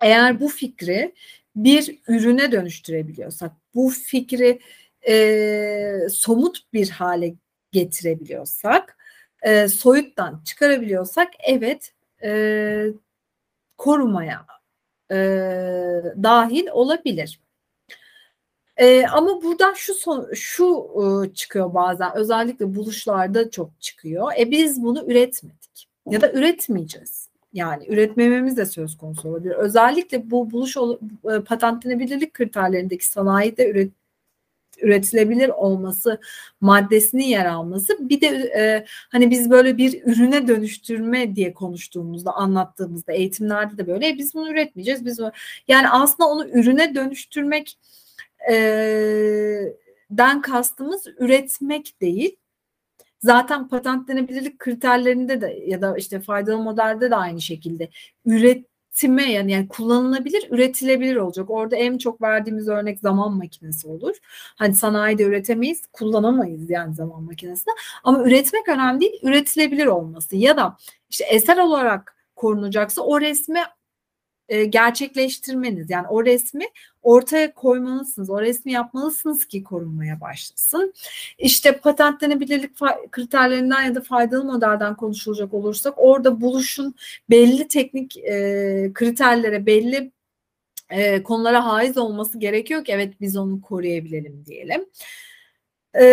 Eğer 0.00 0.40
bu 0.40 0.48
fikri 0.48 1.14
bir 1.56 1.98
ürüne 2.08 2.52
dönüştürebiliyorsak, 2.52 3.52
bu 3.74 3.90
fikri 3.90 4.60
e, 5.08 6.08
somut 6.10 6.72
bir 6.72 6.90
hale 6.90 7.34
getirebiliyorsak, 7.72 8.96
e, 9.42 9.68
soyuttan 9.68 10.42
çıkarabiliyorsak 10.44 11.28
evet 11.48 11.92
e, 12.22 12.86
korumaya 13.78 14.46
e, 15.10 15.16
dahil 16.22 16.66
olabilir. 16.72 17.40
E, 18.76 19.06
ama 19.06 19.42
buradan 19.42 19.74
şu 19.74 19.94
son, 19.94 20.32
şu 20.34 20.88
e, 21.24 21.34
çıkıyor 21.34 21.74
bazen 21.74 22.16
özellikle 22.16 22.74
buluşlarda 22.74 23.50
çok 23.50 23.80
çıkıyor. 23.80 24.32
E 24.38 24.50
biz 24.50 24.82
bunu 24.82 25.04
üretmedik 25.10 25.88
ya 26.10 26.20
da 26.20 26.32
üretmeyeceğiz. 26.32 27.28
Yani 27.52 27.86
üretmememiz 27.88 28.56
de 28.56 28.66
söz 28.66 28.98
konusu 28.98 29.28
olabilir. 29.28 29.54
Özellikle 29.54 30.30
bu 30.30 30.50
buluş 30.50 30.76
e, 30.76 31.40
patentlenebilirlik 31.40 32.34
kriterlerindeki 32.34 33.06
sanayide 33.06 33.70
üret, 33.70 33.90
üretilebilir 34.82 35.48
olması 35.48 36.20
maddesinin 36.60 37.24
yer 37.24 37.46
alması. 37.46 38.08
Bir 38.08 38.20
de 38.20 38.26
e, 38.26 38.86
hani 39.08 39.30
biz 39.30 39.50
böyle 39.50 39.76
bir 39.76 40.02
ürüne 40.04 40.48
dönüştürme 40.48 41.36
diye 41.36 41.54
konuştuğumuzda 41.54 42.32
anlattığımızda 42.32 43.12
eğitimlerde 43.12 43.78
de 43.78 43.86
böyle 43.86 44.08
e, 44.08 44.18
biz 44.18 44.34
bunu 44.34 44.50
üretmeyeceğiz 44.50 45.04
biz 45.04 45.18
bunu, 45.18 45.32
yani 45.68 45.88
aslında 45.88 46.28
onu 46.28 46.48
ürüne 46.48 46.94
dönüştürmek 46.94 47.78
e, 48.50 48.54
den 50.10 50.40
kastımız 50.40 51.06
üretmek 51.18 52.00
değil. 52.00 52.36
Zaten 53.18 53.68
patentlenebilirlik 53.68 54.58
kriterlerinde 54.58 55.40
de 55.40 55.62
ya 55.66 55.82
da 55.82 55.96
işte 55.96 56.20
faydalı 56.20 56.58
modelde 56.58 57.10
de 57.10 57.16
aynı 57.16 57.40
şekilde 57.40 57.88
üret 58.26 58.66
üretime 58.96 59.32
yani, 59.32 59.52
yani 59.52 59.68
kullanılabilir, 59.68 60.50
üretilebilir 60.50 61.16
olacak. 61.16 61.50
Orada 61.50 61.76
en 61.76 61.98
çok 61.98 62.22
verdiğimiz 62.22 62.68
örnek 62.68 63.00
zaman 63.00 63.32
makinesi 63.32 63.88
olur. 63.88 64.16
Hani 64.56 64.74
sanayide 64.74 65.22
üretemeyiz, 65.22 65.86
kullanamayız 65.92 66.70
yani 66.70 66.94
zaman 66.94 67.22
makinesini. 67.22 67.74
Ama 68.04 68.22
üretmek 68.22 68.68
önemli 68.68 69.00
değil, 69.00 69.20
üretilebilir 69.22 69.86
olması 69.86 70.36
ya 70.36 70.56
da 70.56 70.76
işte 71.10 71.24
eser 71.24 71.56
olarak 71.56 72.16
korunacaksa 72.36 73.02
o 73.02 73.20
resme 73.20 73.64
e, 74.48 74.64
gerçekleştirmeniz 74.64 75.90
yani 75.90 76.06
o 76.08 76.24
resmi 76.24 76.64
ortaya 77.06 77.54
koymalısınız. 77.54 78.30
O 78.30 78.40
resmi 78.40 78.72
yapmalısınız 78.72 79.44
ki 79.44 79.64
korunmaya 79.64 80.20
başlasın. 80.20 80.94
İşte 81.38 81.78
patentlenebilirlik 81.78 82.70
kriterlerinden 83.10 83.82
ya 83.82 83.94
da 83.94 84.00
faydalı 84.00 84.44
modelden 84.44 84.96
konuşulacak 84.96 85.54
olursak 85.54 85.94
orada 85.96 86.40
buluşun 86.40 86.94
belli 87.30 87.68
teknik 87.68 88.16
e, 88.16 88.90
kriterlere 88.94 89.66
belli 89.66 90.12
e, 90.90 91.22
konulara 91.22 91.64
haiz 91.66 91.96
olması 91.96 92.38
gerekiyor 92.38 92.84
ki 92.84 92.92
evet 92.92 93.14
biz 93.20 93.36
onu 93.36 93.60
koruyabilelim 93.60 94.46
diyelim. 94.46 94.86
E, 95.98 96.06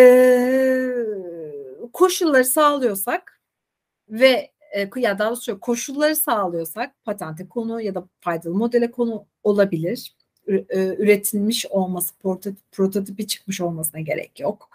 koşulları 1.94 2.46
sağlıyorsak 2.46 3.42
ve 4.10 4.52
e, 4.76 4.90
ya 4.96 5.20
daha 5.20 5.30
doğrusu 5.30 5.60
koşulları 5.60 6.16
sağlıyorsak 6.16 7.04
patente 7.06 7.48
konu 7.48 7.82
ya 7.82 7.96
da 7.96 8.08
faydalı 8.20 8.56
modele 8.56 8.92
konu 8.92 9.26
olabilir. 9.44 10.16
E, 10.48 10.96
üretilmiş 10.98 11.66
olması, 11.66 12.14
prototipi 12.72 13.28
çıkmış 13.28 13.62
olmasına 13.62 14.02
gerek 14.02 14.40
yok. 14.40 14.70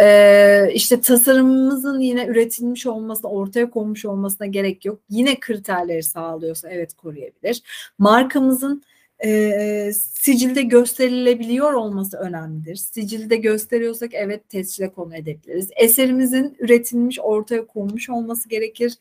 Ee, 0.00 0.70
işte 0.74 1.00
tasarımımızın 1.00 2.00
yine 2.00 2.26
üretilmiş 2.26 2.86
olmasına, 2.86 3.30
ortaya 3.30 3.70
konmuş 3.70 4.04
olmasına 4.04 4.46
gerek 4.46 4.84
yok. 4.84 5.00
Yine 5.10 5.40
kriterleri 5.40 6.02
sağlıyorsa 6.02 6.70
evet 6.70 6.94
koruyabilir. 6.94 7.62
Markamızın 7.98 8.82
e, 9.24 9.92
sicilde 9.92 10.62
gösterilebiliyor 10.62 11.72
olması 11.72 12.16
önemlidir. 12.16 12.76
Sicilde 12.76 13.36
gösteriyorsak 13.36 14.10
evet 14.14 14.48
tescile 14.48 14.92
konu 14.92 15.16
edebiliriz. 15.16 15.70
Eserimizin 15.76 16.56
üretilmiş, 16.58 17.20
ortaya 17.20 17.66
konmuş 17.66 18.10
olması 18.10 18.48
gerekir. 18.48 18.94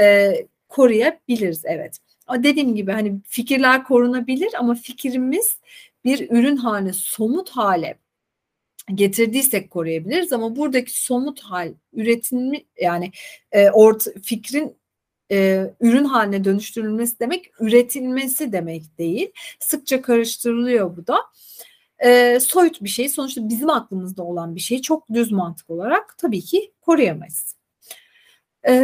E, 0.00 0.32
koruyabiliriz 0.68 1.62
evet. 1.64 1.98
Dediğim 2.34 2.74
gibi 2.74 2.92
hani 2.92 3.20
fikirler 3.28 3.84
korunabilir 3.84 4.54
ama 4.58 4.74
fikrimiz 4.74 5.58
bir 6.04 6.30
ürün 6.30 6.56
haline, 6.56 6.92
somut 6.92 7.50
hale 7.50 7.98
getirdiysek 8.94 9.70
koruyabiliriz 9.70 10.32
ama 10.32 10.56
buradaki 10.56 11.02
somut 11.04 11.40
hal 11.40 11.74
üretilmi 11.92 12.64
yani 12.80 13.12
e, 13.52 13.70
ort 13.70 14.06
fikrin 14.22 14.76
e, 15.32 15.70
ürün 15.80 16.04
haline 16.04 16.44
dönüştürülmesi 16.44 17.20
demek 17.20 17.50
üretilmesi 17.60 18.52
demek 18.52 18.98
değil. 18.98 19.32
Sıkça 19.60 20.02
karıştırılıyor 20.02 20.96
bu 20.96 21.06
da. 21.06 21.18
E, 21.98 22.40
soyut 22.40 22.82
bir 22.82 22.88
şey 22.88 23.08
sonuçta 23.08 23.48
bizim 23.48 23.70
aklımızda 23.70 24.22
olan 24.22 24.54
bir 24.54 24.60
şey 24.60 24.82
çok 24.82 25.12
düz 25.12 25.32
mantık 25.32 25.70
olarak 25.70 26.18
tabii 26.18 26.40
ki 26.40 26.72
koruyamayız. 26.80 27.56
E, 28.68 28.74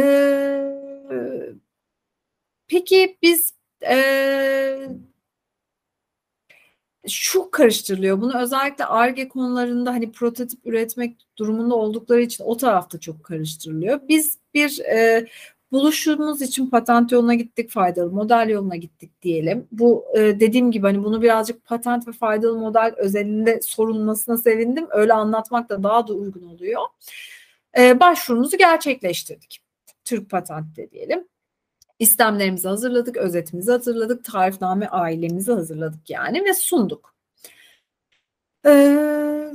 peki 2.67 3.17
biz 3.21 3.53
e, 3.87 4.87
şu 7.07 7.51
karıştırılıyor. 7.51 8.21
Bunu 8.21 8.41
özellikle 8.41 8.85
ARGE 8.85 9.27
konularında 9.27 9.91
hani 9.91 10.11
prototip 10.11 10.59
üretmek 10.65 11.17
durumunda 11.37 11.75
oldukları 11.75 12.21
için 12.21 12.43
o 12.43 12.57
tarafta 12.57 12.99
çok 12.99 13.23
karıştırılıyor. 13.23 13.99
Biz 14.09 14.39
bir 14.53 14.79
e, 14.79 15.27
buluşumuz 15.71 16.41
için 16.41 16.69
patent 16.69 17.11
yoluna 17.11 17.33
gittik, 17.33 17.69
faydalı 17.69 18.11
model 18.11 18.49
yoluna 18.49 18.75
gittik 18.75 19.21
diyelim. 19.21 19.67
Bu 19.71 20.05
e, 20.15 20.19
dediğim 20.19 20.71
gibi 20.71 20.87
hani 20.87 21.03
bunu 21.03 21.21
birazcık 21.21 21.65
patent 21.65 22.07
ve 22.07 22.11
faydalı 22.11 22.59
model 22.59 22.93
özelinde 22.97 23.61
sorulmasına 23.61 24.37
sevindim. 24.37 24.87
Öyle 24.91 25.13
anlatmak 25.13 25.69
da 25.69 25.83
daha 25.83 26.07
da 26.07 26.13
uygun 26.13 26.43
oluyor. 26.43 26.81
E, 27.77 27.99
başvurumuzu 27.99 28.57
gerçekleştirdik. 28.57 29.59
Türk 30.05 30.29
Patent'te 30.29 30.91
diyelim. 30.91 31.27
İstemlerimizi 32.03 32.67
hazırladık, 32.67 33.17
özetimizi 33.17 33.71
hazırladık, 33.71 34.25
tarifname 34.25 34.87
ailemizi 34.87 35.51
hazırladık 35.51 36.09
yani 36.09 36.45
ve 36.45 36.53
sunduk. 36.53 37.15
Ee, 38.65 39.51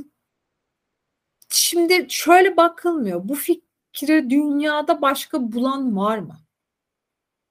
şimdi 1.49 2.05
şöyle 2.09 2.57
bakılmıyor. 2.57 3.29
Bu 3.29 3.35
fik 3.35 3.63
fikri 3.91 4.29
dünyada 4.29 5.01
başka 5.01 5.51
bulan 5.51 5.97
var 5.97 6.17
mı? 6.17 6.39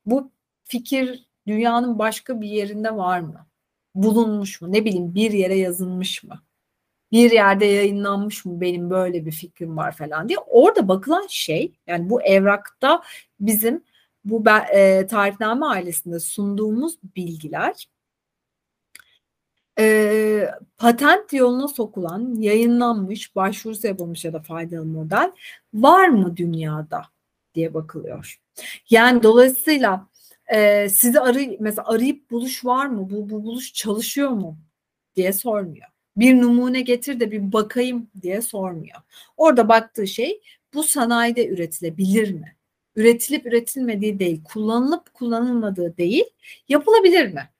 Bu 0.06 0.30
fikir 0.64 1.26
dünyanın 1.46 1.98
başka 1.98 2.40
bir 2.40 2.48
yerinde 2.48 2.96
var 2.96 3.20
mı? 3.20 3.46
Bulunmuş 3.94 4.60
mu? 4.60 4.72
Ne 4.72 4.84
bileyim 4.84 5.14
bir 5.14 5.32
yere 5.32 5.54
yazılmış 5.54 6.24
mı? 6.24 6.42
Bir 7.12 7.30
yerde 7.30 7.66
yayınlanmış 7.66 8.44
mı 8.44 8.60
benim 8.60 8.90
böyle 8.90 9.26
bir 9.26 9.32
fikrim 9.32 9.76
var 9.76 9.92
falan 9.96 10.28
diye. 10.28 10.38
Orada 10.38 10.88
bakılan 10.88 11.26
şey 11.28 11.72
yani 11.86 12.10
bu 12.10 12.22
evrakta 12.22 13.02
bizim 13.40 13.84
bu 14.28 14.44
e, 14.74 15.06
tarifname 15.06 15.66
ailesinde 15.66 16.20
sunduğumuz 16.20 16.98
bilgiler 17.16 17.88
e, 19.78 20.48
patent 20.76 21.32
yoluna 21.32 21.68
sokulan, 21.68 22.34
yayınlanmış, 22.34 23.36
başvurusu 23.36 23.86
yapılmış 23.86 24.24
ya 24.24 24.32
da 24.32 24.40
faydalı 24.40 24.84
model 24.84 25.32
var 25.74 26.08
mı 26.08 26.36
dünyada 26.36 27.02
diye 27.54 27.74
bakılıyor. 27.74 28.40
Yani 28.90 29.22
dolayısıyla 29.22 30.08
e, 30.54 30.88
sizi 30.88 31.20
arayıp 31.20 31.60
mesela 31.60 31.88
arayıp 31.88 32.30
buluş 32.30 32.64
var 32.64 32.86
mı? 32.86 33.10
Bu, 33.10 33.30
bu 33.30 33.44
buluş 33.44 33.72
çalışıyor 33.72 34.30
mu 34.30 34.58
diye 35.16 35.32
sormuyor. 35.32 35.86
Bir 36.16 36.34
numune 36.34 36.80
getir 36.80 37.20
de 37.20 37.30
bir 37.30 37.52
bakayım 37.52 38.10
diye 38.22 38.42
sormuyor. 38.42 38.98
Orada 39.36 39.68
baktığı 39.68 40.06
şey 40.06 40.40
bu 40.74 40.82
sanayide 40.82 41.48
üretilebilir 41.48 42.32
mi? 42.32 42.57
Üretilip 42.98 43.46
üretilmediği 43.46 44.18
değil, 44.18 44.44
kullanılıp 44.44 45.14
kullanılmadığı 45.14 45.96
değil, 45.96 46.24
yapılabilir 46.68 47.32
mi? 47.34 47.50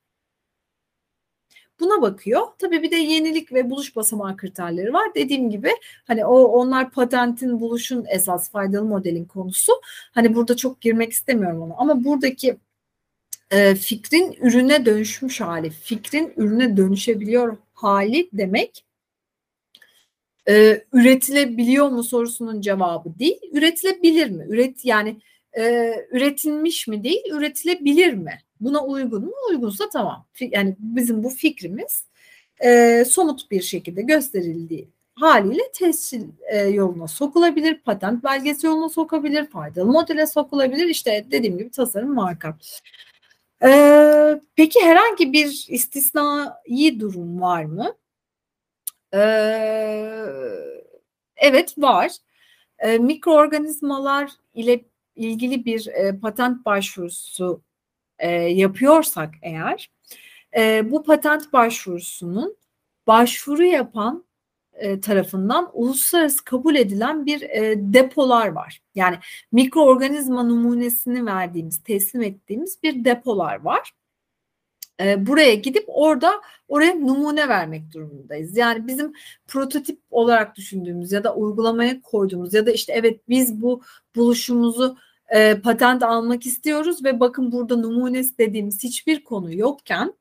Buna 1.80 2.02
bakıyor. 2.02 2.42
Tabii 2.58 2.82
bir 2.82 2.90
de 2.90 2.96
yenilik 2.96 3.52
ve 3.52 3.70
buluş 3.70 3.96
basamağı 3.96 4.36
kriterleri 4.36 4.92
var. 4.92 5.14
Dediğim 5.14 5.50
gibi 5.50 5.70
hani 6.06 6.26
o 6.26 6.42
onlar 6.42 6.90
patentin 6.90 7.60
buluşun 7.60 8.04
esas 8.08 8.50
faydalı 8.50 8.84
modelin 8.84 9.24
konusu. 9.24 9.72
Hani 10.12 10.34
burada 10.34 10.56
çok 10.56 10.80
girmek 10.80 11.12
istemiyorum 11.12 11.62
ona 11.62 11.74
ama 11.78 12.04
buradaki 12.04 12.56
e, 13.50 13.74
fikrin 13.74 14.32
ürüne 14.40 14.86
dönüşmüş 14.86 15.40
hali, 15.40 15.70
fikrin 15.70 16.32
ürüne 16.36 16.76
dönüşebiliyor 16.76 17.56
hali 17.74 18.28
demek 18.32 18.84
e, 20.48 20.84
üretilebiliyor 20.92 21.88
mu 21.88 22.02
sorusunun 22.02 22.60
cevabı 22.60 23.18
değil. 23.18 23.40
Üretilebilir 23.52 24.30
mi? 24.30 24.46
Üret 24.48 24.84
yani 24.84 25.20
e, 25.58 25.94
üretilmiş 26.10 26.88
mi 26.88 27.04
değil, 27.04 27.22
üretilebilir 27.32 28.14
mi? 28.14 28.38
Buna 28.60 28.84
uygun 28.84 29.24
mu? 29.24 29.32
Uygunsa 29.50 29.88
tamam. 29.88 30.26
Yani 30.40 30.76
bizim 30.78 31.24
bu 31.24 31.30
fikrimiz 31.30 32.04
e, 32.64 33.04
somut 33.04 33.50
bir 33.50 33.62
şekilde 33.62 34.02
gösterildiği 34.02 34.88
haliyle 35.14 35.62
tescil 35.72 36.22
e, 36.46 36.58
yoluna 36.58 37.08
sokulabilir, 37.08 37.78
patent 37.78 38.24
belgesi 38.24 38.66
yoluna 38.66 38.88
sokabilir, 38.88 39.46
faydalı 39.46 39.92
modele 39.92 40.26
sokulabilir. 40.26 40.86
İşte 40.86 41.26
dediğim 41.30 41.58
gibi 41.58 41.70
tasarım 41.70 42.14
marka. 42.14 42.58
Ee, 43.64 44.40
peki 44.56 44.80
herhangi 44.80 45.32
bir 45.32 45.66
istisnai 45.68 47.00
durum 47.00 47.40
var 47.40 47.64
mı? 47.64 47.94
Ee, 49.14 49.18
evet 51.36 51.74
var. 51.78 52.10
Ee, 52.78 52.98
mikroorganizmalar 52.98 54.30
ile 54.54 54.84
ilgili 55.16 55.64
bir 55.64 55.86
e, 55.86 56.18
patent 56.18 56.64
başvurusu 56.64 57.62
e, 58.18 58.30
yapıyorsak 58.32 59.34
eğer, 59.42 59.90
e, 60.56 60.90
bu 60.90 61.02
patent 61.02 61.52
başvurusunun 61.52 62.56
başvuru 63.06 63.64
yapan 63.64 64.28
tarafından 65.02 65.70
uluslararası 65.72 66.44
kabul 66.44 66.74
edilen 66.74 67.26
bir 67.26 67.40
depolar 67.94 68.48
var. 68.48 68.80
Yani 68.94 69.18
mikroorganizma 69.52 70.42
numunesini 70.42 71.26
verdiğimiz, 71.26 71.82
teslim 71.82 72.22
ettiğimiz 72.22 72.82
bir 72.82 73.04
depolar 73.04 73.60
var. 73.60 73.92
E, 75.00 75.26
buraya 75.26 75.54
gidip 75.54 75.84
orada 75.86 76.32
oraya 76.68 76.94
numune 76.94 77.48
vermek 77.48 77.92
durumundayız. 77.94 78.56
Yani 78.56 78.86
bizim 78.86 79.12
prototip 79.46 80.00
olarak 80.10 80.56
düşündüğümüz 80.56 81.12
ya 81.12 81.24
da 81.24 81.34
uygulamaya 81.34 82.00
koyduğumuz 82.00 82.54
ya 82.54 82.66
da 82.66 82.70
işte 82.70 82.92
evet 82.92 83.20
biz 83.28 83.62
bu 83.62 83.82
buluşumuzu 84.16 84.96
e, 85.28 85.60
patent 85.60 86.02
almak 86.02 86.46
istiyoruz 86.46 87.04
ve 87.04 87.20
bakın 87.20 87.52
burada 87.52 87.76
numunesi 87.76 88.38
dediğimiz 88.38 88.84
hiçbir 88.84 89.24
konu 89.24 89.54
yokken 89.54 90.14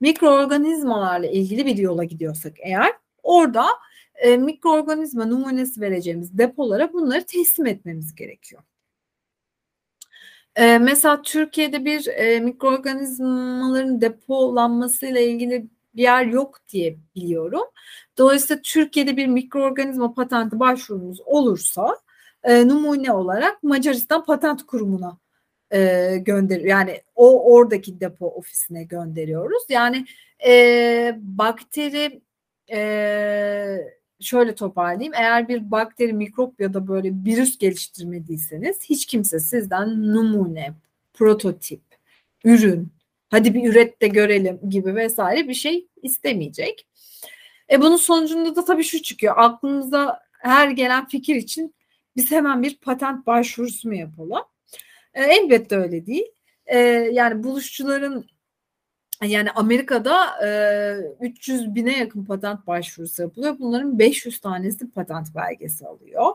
mikroorganizmalarla 0.00 1.26
ilgili 1.26 1.66
bir 1.66 1.76
yola 1.76 2.04
gidiyorsak 2.04 2.52
eğer 2.58 2.92
orada 3.22 3.66
e, 4.14 4.36
mikroorganizma 4.36 5.24
numunesi 5.24 5.80
vereceğimiz 5.80 6.38
depolara 6.38 6.92
bunları 6.92 7.24
teslim 7.26 7.66
etmemiz 7.66 8.14
gerekiyor. 8.14 8.62
E, 10.56 10.78
mesela 10.78 11.22
Türkiye'de 11.22 11.84
bir 11.84 12.06
e, 12.06 12.40
mikroorganizmaların 12.40 14.00
depolanmasıyla 14.00 15.20
ilgili 15.20 15.66
bir 15.96 16.02
yer 16.02 16.24
yok 16.26 16.58
diye 16.68 16.96
biliyorum. 17.14 17.64
Dolayısıyla 18.18 18.62
Türkiye'de 18.62 19.16
bir 19.16 19.26
mikroorganizma 19.26 20.14
patenti 20.14 20.60
başvurumuz 20.60 21.20
olursa 21.24 21.96
e, 22.44 22.68
numune 22.68 23.12
olarak 23.12 23.62
Macaristan 23.62 24.24
Patent 24.24 24.66
Kurumu'na 24.66 25.18
e, 25.70 26.16
gönder 26.18 26.60
yani 26.60 27.02
o 27.14 27.54
oradaki 27.54 28.00
depo 28.00 28.26
ofisine 28.26 28.84
gönderiyoruz. 28.84 29.62
Yani 29.68 30.06
e, 30.46 31.14
bakteri 31.18 32.20
e, 32.72 32.78
şöyle 34.20 34.54
toparlayayım. 34.54 35.14
Eğer 35.14 35.48
bir 35.48 35.70
bakteri, 35.70 36.12
mikrop 36.12 36.60
ya 36.60 36.74
da 36.74 36.88
böyle 36.88 37.12
virüs 37.26 37.58
geliştirmediyseniz 37.58 38.80
hiç 38.82 39.06
kimse 39.06 39.40
sizden 39.40 40.12
numune, 40.12 40.74
prototip, 41.14 41.82
ürün, 42.44 42.88
hadi 43.28 43.54
bir 43.54 43.70
üret 43.70 44.02
de 44.02 44.08
görelim 44.08 44.60
gibi 44.70 44.94
vesaire 44.94 45.48
bir 45.48 45.54
şey 45.54 45.86
istemeyecek. 46.02 46.86
E 47.70 47.80
bunun 47.80 47.96
sonucunda 47.96 48.56
da 48.56 48.64
tabii 48.64 48.84
şu 48.84 49.02
çıkıyor. 49.02 49.34
Aklımıza 49.36 50.20
her 50.32 50.70
gelen 50.70 51.08
fikir 51.08 51.36
için 51.36 51.74
biz 52.16 52.30
hemen 52.30 52.62
bir 52.62 52.76
patent 52.76 53.26
başvurusu 53.26 53.88
mu 53.88 53.94
yapalım? 53.94 54.44
E, 55.14 55.22
elbette 55.22 55.76
öyle 55.76 56.06
değil. 56.06 56.26
E, 56.66 56.78
yani 57.12 57.44
buluşçuların 57.44 58.26
yani 59.22 59.50
Amerika'da 59.50 60.46
e, 60.46 61.26
300 61.26 61.74
bine 61.74 61.98
yakın 61.98 62.24
patent 62.24 62.66
başvurusu 62.66 63.22
yapılıyor. 63.22 63.56
Bunların 63.58 63.98
500 63.98 64.40
tanesi 64.40 64.90
patent 64.90 65.34
belgesi 65.34 65.86
alıyor. 65.86 66.32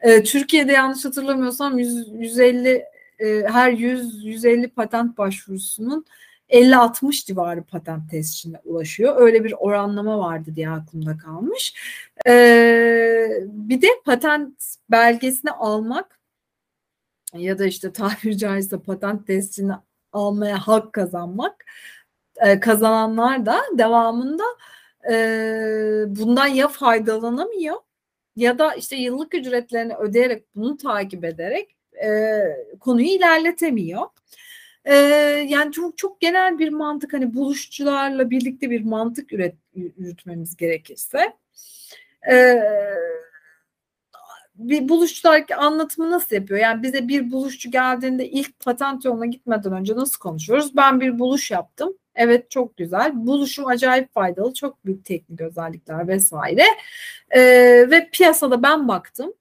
E, 0.00 0.22
Türkiye'de 0.22 0.72
yanlış 0.72 1.04
hatırlamıyorsam 1.04 1.78
100, 1.78 2.08
150 2.12 2.84
e, 3.18 3.42
her 3.46 3.72
100 3.72 4.24
150 4.24 4.68
patent 4.68 5.18
başvurusunun 5.18 6.06
50-60 6.50 7.26
civarı 7.26 7.62
patent 7.62 8.10
tescilline 8.10 8.60
ulaşıyor. 8.64 9.20
Öyle 9.20 9.44
bir 9.44 9.54
oranlama 9.58 10.18
vardı 10.18 10.50
diye 10.56 10.70
aklımda 10.70 11.16
kalmış. 11.18 11.74
Ee, 12.26 13.28
bir 13.42 13.82
de 13.82 13.88
patent 14.04 14.64
belgesini 14.90 15.50
almak 15.50 16.18
ya 17.34 17.58
da 17.58 17.66
işte 17.66 17.92
tabiri 17.92 18.38
caizse 18.38 18.78
patent 18.78 19.26
tescilini 19.26 19.72
almaya 20.12 20.58
hak 20.58 20.92
kazanmak 20.92 21.64
e, 22.40 22.60
kazananlar 22.60 23.46
da 23.46 23.60
devamında 23.78 24.44
e, 25.10 25.14
bundan 26.06 26.46
ya 26.46 26.68
faydalanamıyor 26.68 27.76
ya 28.36 28.58
da 28.58 28.74
işte 28.74 28.96
yıllık 28.96 29.34
ücretlerini 29.34 29.96
ödeyerek 29.96 30.44
bunu 30.56 30.76
takip 30.76 31.24
ederek 31.24 31.76
e, 32.04 32.40
konuyu 32.80 33.06
ilerletemiyor. 33.06 34.06
Yani 35.48 35.72
çok 35.72 35.98
çok 35.98 36.20
genel 36.20 36.58
bir 36.58 36.68
mantık 36.68 37.12
hani 37.12 37.34
buluşçularla 37.34 38.30
birlikte 38.30 38.70
bir 38.70 38.84
mantık 38.84 39.32
üret, 39.32 39.54
yürütmemiz 39.74 40.56
gerekirse 40.56 41.32
bir 44.58 44.88
buluşçular 44.88 45.44
anlatımı 45.56 46.10
nasıl 46.10 46.36
yapıyor? 46.36 46.60
Yani 46.60 46.82
bize 46.82 47.08
bir 47.08 47.32
buluşçu 47.32 47.70
geldiğinde 47.70 48.28
ilk 48.28 48.60
patent 48.60 49.04
yoluna 49.04 49.26
gitmeden 49.26 49.72
önce 49.72 49.96
nasıl 49.96 50.18
konuşuyoruz? 50.18 50.76
Ben 50.76 51.00
bir 51.00 51.18
buluş 51.18 51.50
yaptım. 51.50 51.98
Evet 52.16 52.50
çok 52.50 52.76
güzel. 52.76 53.26
Buluşum 53.26 53.66
acayip 53.66 54.14
faydalı. 54.14 54.54
Çok 54.54 54.86
büyük 54.86 55.04
teknik 55.04 55.40
özellikler 55.40 56.08
vesaire. 56.08 56.64
Ee, 57.30 57.40
ve 57.90 58.10
piyasada 58.12 58.62
ben 58.62 58.88
baktım. 58.88 59.34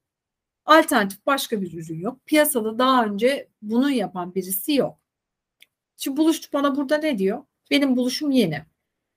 Alternatif 0.65 1.25
başka 1.25 1.61
bir 1.61 1.73
ürün 1.73 1.99
yok. 1.99 2.19
Piyasada 2.25 2.79
daha 2.79 3.05
önce 3.05 3.47
bunu 3.61 3.91
yapan 3.91 4.35
birisi 4.35 4.73
yok. 4.73 4.99
Şimdi 5.97 6.17
buluşçu 6.17 6.49
bana 6.53 6.75
burada 6.75 6.97
ne 6.97 7.17
diyor? 7.17 7.43
Benim 7.71 7.97
buluşum 7.97 8.31
yeni. 8.31 8.63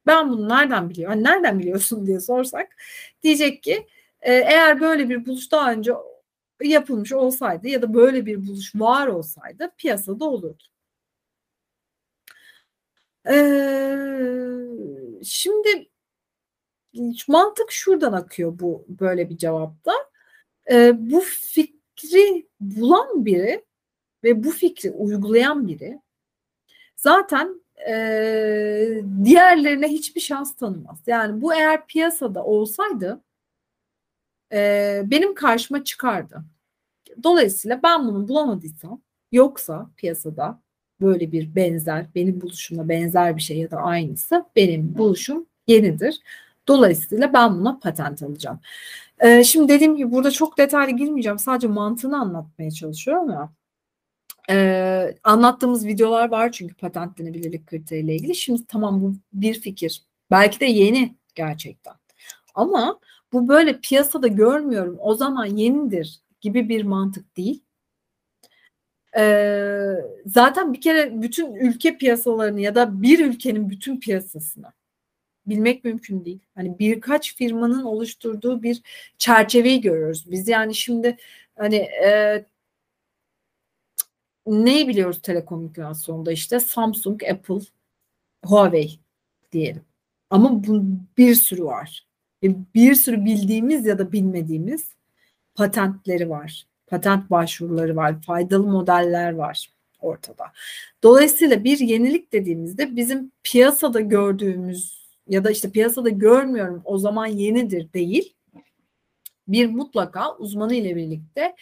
Ben 0.07 0.31
bunu 0.31 0.49
nereden 0.49 0.91
biliyorum? 0.91 1.15
Hani 1.15 1.25
nereden 1.25 1.59
biliyorsun 1.59 2.07
diye 2.07 2.21
sorsak 2.21 2.77
diyecek 3.23 3.63
ki 3.63 3.87
e, 4.21 4.33
eğer 4.35 4.81
böyle 4.81 5.09
bir 5.09 5.27
buluş 5.27 5.53
daha 5.53 5.73
önce 5.73 5.93
yapılmış 6.63 7.13
olsaydı 7.13 7.69
ya 7.69 7.83
da 7.83 7.95
böyle 7.95 8.27
bir 8.27 8.47
buluş 8.47 8.75
var 8.75 9.07
olsaydı 9.07 9.71
piyasada 9.79 10.25
olurdu. 10.25 10.65
Şimdi 15.25 15.89
mantık 17.29 17.73
şuradan 17.73 18.13
akıyor 18.13 18.59
bu 18.59 18.85
böyle 18.89 19.31
bir 19.31 19.37
cevapta. 19.37 19.93
Ee, 20.71 20.93
bu 20.99 21.21
fikri 21.21 22.49
bulan 22.61 23.25
biri 23.25 23.65
ve 24.25 24.45
bu 24.45 24.51
fikri 24.51 24.91
uygulayan 24.91 25.69
biri 25.69 26.01
zaten 26.97 27.63
e, 27.89 27.95
diğerlerine 29.25 29.89
hiçbir 29.89 30.21
şans 30.21 30.57
tanımaz. 30.57 30.99
Yani 31.07 31.43
bu 31.43 31.55
eğer 31.55 31.87
piyasada 31.87 32.45
olsaydı 32.45 33.23
e, 34.53 35.03
benim 35.05 35.35
karşıma 35.35 35.85
çıkardı. 35.85 36.45
Dolayısıyla 37.23 37.81
ben 37.83 38.09
bunu 38.09 38.29
bulamadıysam 38.29 39.03
yoksa 39.33 39.91
piyasada 39.97 40.61
böyle 41.01 41.33
bir 41.33 41.55
benzer, 41.55 42.07
benim 42.15 42.41
buluşumla 42.41 42.89
benzer 42.89 43.37
bir 43.37 43.43
şey 43.43 43.59
ya 43.59 43.71
da 43.71 43.77
aynısı 43.77 44.45
benim 44.57 44.99
buluşum 44.99 45.47
yenidir. 45.67 46.21
Dolayısıyla 46.69 47.33
ben 47.33 47.61
buna 47.61 47.79
patent 47.79 48.23
alacağım. 48.23 48.61
Ee, 49.21 49.45
şimdi 49.45 49.73
dediğim 49.73 49.97
gibi 49.97 50.13
burada 50.13 50.31
çok 50.31 50.59
detaylı 50.59 50.97
girmeyeceğim. 50.97 51.39
Sadece 51.39 51.69
mantığını 51.69 52.21
anlatmaya 52.21 52.71
çalışıyorum 52.71 53.31
ya. 53.31 53.53
Ee, 54.51 55.15
anlattığımız 55.25 55.87
videolar 55.87 56.31
var 56.31 56.53
çünkü 56.53 56.75
patentlenebilirlik 56.75 57.67
kriteriyle 57.67 58.15
ilgili. 58.15 58.35
Şimdi 58.35 58.67
tamam 58.67 59.03
bu 59.03 59.15
bir 59.33 59.61
fikir. 59.61 60.03
Belki 60.31 60.61
de 60.61 60.67
yeni 60.67 61.15
gerçekten. 61.35 61.95
Ama 62.55 63.01
bu 63.33 63.49
böyle 63.49 63.81
piyasada 63.81 64.29
görmüyorum 64.29 64.97
o 65.01 65.15
zaman 65.15 65.47
yenidir 65.47 66.21
gibi 66.41 66.69
bir 66.69 66.85
mantık 66.85 67.37
değil. 67.37 67.63
Ee, 69.17 69.95
zaten 70.27 70.73
bir 70.73 70.81
kere 70.81 71.23
bütün 71.23 71.55
ülke 71.55 71.99
piyasalarını 71.99 72.61
ya 72.61 72.75
da 72.75 73.03
bir 73.03 73.27
ülkenin 73.27 73.71
bütün 73.71 74.01
piyasasını 74.01 74.73
bilmek 75.47 75.85
mümkün 75.85 76.25
değil. 76.25 76.41
Hani 76.55 76.79
birkaç 76.79 77.37
firmanın 77.37 77.83
oluşturduğu 77.83 78.63
bir 78.63 78.83
çerçeveyi 79.19 79.81
görüyoruz. 79.81 80.31
Biz 80.31 80.49
yani 80.49 80.75
şimdi 80.75 81.17
hani 81.57 81.77
e, 81.77 82.45
neyi 84.47 84.89
biliyoruz 84.89 85.23
telekomünikasyonda 85.23 86.33
işte 86.33 86.61
Samsung, 86.61 87.23
Apple, 87.25 87.61
Huawei 88.45 88.99
diyelim. 89.53 89.85
Ama 90.31 90.65
bu 90.65 90.85
bir 91.19 91.35
sürü 91.35 91.65
var. 91.65 92.07
E, 92.45 92.49
bir 92.75 92.95
sürü 92.95 93.25
bildiğimiz 93.25 93.87
ya 93.87 93.99
da 93.99 94.13
bilmediğimiz 94.13 94.89
patentleri 95.55 96.31
var. 96.31 96.67
Patent 96.91 97.31
başvuruları 97.31 97.97
var. 97.97 98.23
Faydalı 98.23 98.67
modeller 98.67 99.33
var 99.33 99.71
ortada. 100.01 100.45
Dolayısıyla 101.03 101.65
bir 101.65 101.79
yenilik 101.79 102.33
dediğimizde 102.33 102.97
bizim 102.97 103.33
piyasada 103.43 104.01
gördüğümüz 104.01 105.09
ya 105.29 105.45
da 105.45 105.51
işte 105.51 105.71
piyasada 105.71 106.09
görmüyorum 106.09 106.83
o 106.85 106.99
zaman 106.99 107.27
yenidir 107.27 107.93
değil. 107.93 108.35
Bir 109.49 109.67
mutlaka 109.67 110.37
uzmanı 110.37 110.75
ile 110.75 110.97
birlikte 110.97 111.55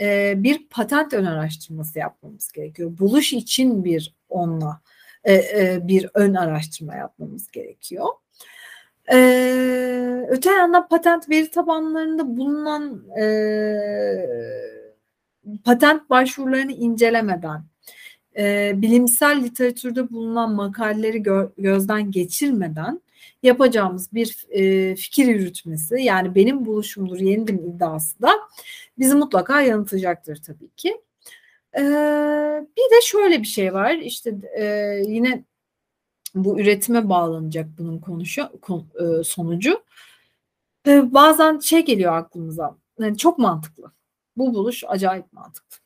e, 0.00 0.34
bir 0.36 0.68
patent 0.68 1.14
ön 1.14 1.24
araştırması 1.24 1.98
yapmamız 1.98 2.52
gerekiyor. 2.52 2.98
Buluş 2.98 3.32
için 3.32 3.84
bir 3.84 4.14
onunla 4.28 4.80
e, 5.24 5.34
e, 5.34 5.78
bir 5.82 6.08
ön 6.14 6.34
araştırma 6.34 6.94
yapmamız 6.94 7.50
gerekiyor. 7.50 8.06
Ee, 9.12 10.26
öte 10.28 10.50
yandan 10.50 10.88
patent 10.88 11.30
veri 11.30 11.50
tabanlarında 11.50 12.36
bulunan 12.36 13.04
e, 13.20 13.26
patent 15.64 16.10
başvurularını 16.10 16.72
incelemeden, 16.72 17.64
e, 18.38 18.72
bilimsel 18.76 19.42
literatürde 19.44 20.10
bulunan 20.10 20.54
makaleleri 20.54 21.22
gö 21.22 21.48
gözden 21.58 22.10
geçirmeden 22.10 23.00
yapacağımız 23.42 24.12
bir 24.12 24.46
e, 24.50 24.96
fikir 24.96 25.26
yürütmesi 25.26 25.94
yani 26.02 26.34
benim 26.34 26.66
buluşumdur 26.66 27.18
yenidim 27.18 27.56
iddiası 27.56 28.22
da 28.22 28.30
bizi 28.98 29.14
mutlaka 29.14 29.60
yanıltacaktır 29.60 30.36
tabii 30.36 30.70
ki. 30.76 31.00
E, 31.78 31.82
bir 32.76 32.96
de 32.96 33.00
şöyle 33.04 33.40
bir 33.40 33.46
şey 33.46 33.74
var 33.74 33.94
işte 33.94 34.34
e, 34.58 34.64
yine 35.06 35.44
bu 36.36 36.60
üretime 36.60 37.08
bağlanacak 37.08 37.66
bunun 37.78 37.98
konuşu 37.98 38.60
kon, 38.62 38.86
e, 39.00 39.24
sonucu. 39.24 39.84
E, 40.86 41.14
bazen 41.14 41.58
şey 41.58 41.84
geliyor 41.84 42.12
aklımıza. 42.16 42.76
Yani 43.00 43.18
çok 43.18 43.38
mantıklı. 43.38 43.92
Bu 44.36 44.54
buluş 44.54 44.84
acayip 44.88 45.32
mantıklı. 45.32 45.76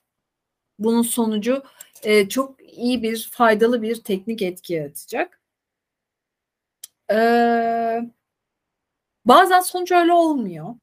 Bunun 0.79 1.03
sonucu 1.03 1.63
e, 2.03 2.29
çok 2.29 2.63
iyi 2.63 3.03
bir 3.03 3.29
faydalı 3.33 3.83
bir 3.83 3.97
teknik 4.03 4.43
etki 4.43 4.75
yaratacak. 4.75 5.41
E, 7.13 7.17
bazen 9.25 9.61
sonuç 9.61 9.93
öyle 9.93 10.13
olmuyor. 10.13 10.75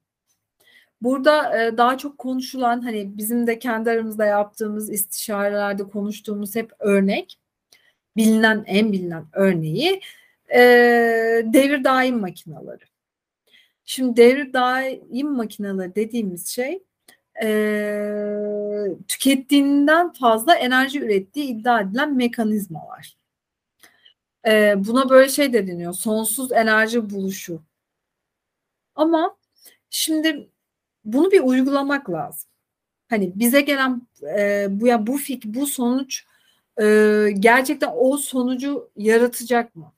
Burada 1.02 1.66
e, 1.66 1.78
daha 1.78 1.98
çok 1.98 2.18
konuşulan 2.18 2.82
hani 2.82 3.18
bizim 3.18 3.48
de 3.48 3.60
kendi 3.60 3.90
aramızda 3.92 4.26
yaptığımız 4.26 4.90
istişarelerde 4.90 5.84
konuştuğumuz 5.84 6.56
hep 6.56 6.72
örnek 6.80 7.40
bilinen 8.18 8.64
en 8.68 8.92
bilinen 8.92 9.26
örneği 9.34 10.02
e, 10.54 10.60
devir 11.46 11.84
daim 11.84 12.20
makinaları. 12.20 12.84
Şimdi 13.86 14.18
devir 14.18 14.54
daim 14.54 15.28
makinaları 15.28 15.96
dediğimiz 15.96 16.48
şey 16.48 16.84
e, 17.44 17.48
tükettiğinden 19.08 20.14
fazla 20.14 20.56
enerji 20.56 21.00
ürettiği 21.00 21.46
iddia 21.46 21.82
edilen 21.82 22.16
mekanizmalar. 22.16 23.18
E, 24.48 24.76
buna 24.78 25.10
böyle 25.10 25.30
şey 25.30 25.54
de 25.54 25.68
deniyor. 25.68 25.94
Sonsuz 25.94 26.52
enerji 26.52 27.10
buluşu. 27.10 27.62
Ama 28.96 29.38
şimdi 29.90 30.50
bunu 31.06 31.32
bir 31.32 31.40
uygulamak 31.40 32.10
lazım. 32.10 32.50
Hani 33.10 33.32
bize 33.36 33.62
gelen 33.62 34.02
e, 34.38 34.68
bu 34.70 34.88
ya 34.88 35.08
bu 35.08 35.18
fik 35.18 35.46
bu 35.46 35.68
sonuç 35.68 36.26
e, 36.82 37.32
gerçekten 37.40 37.92
o 37.96 38.18
sonucu 38.18 38.90
yaratacak 38.96 39.76
mı? 39.76 39.94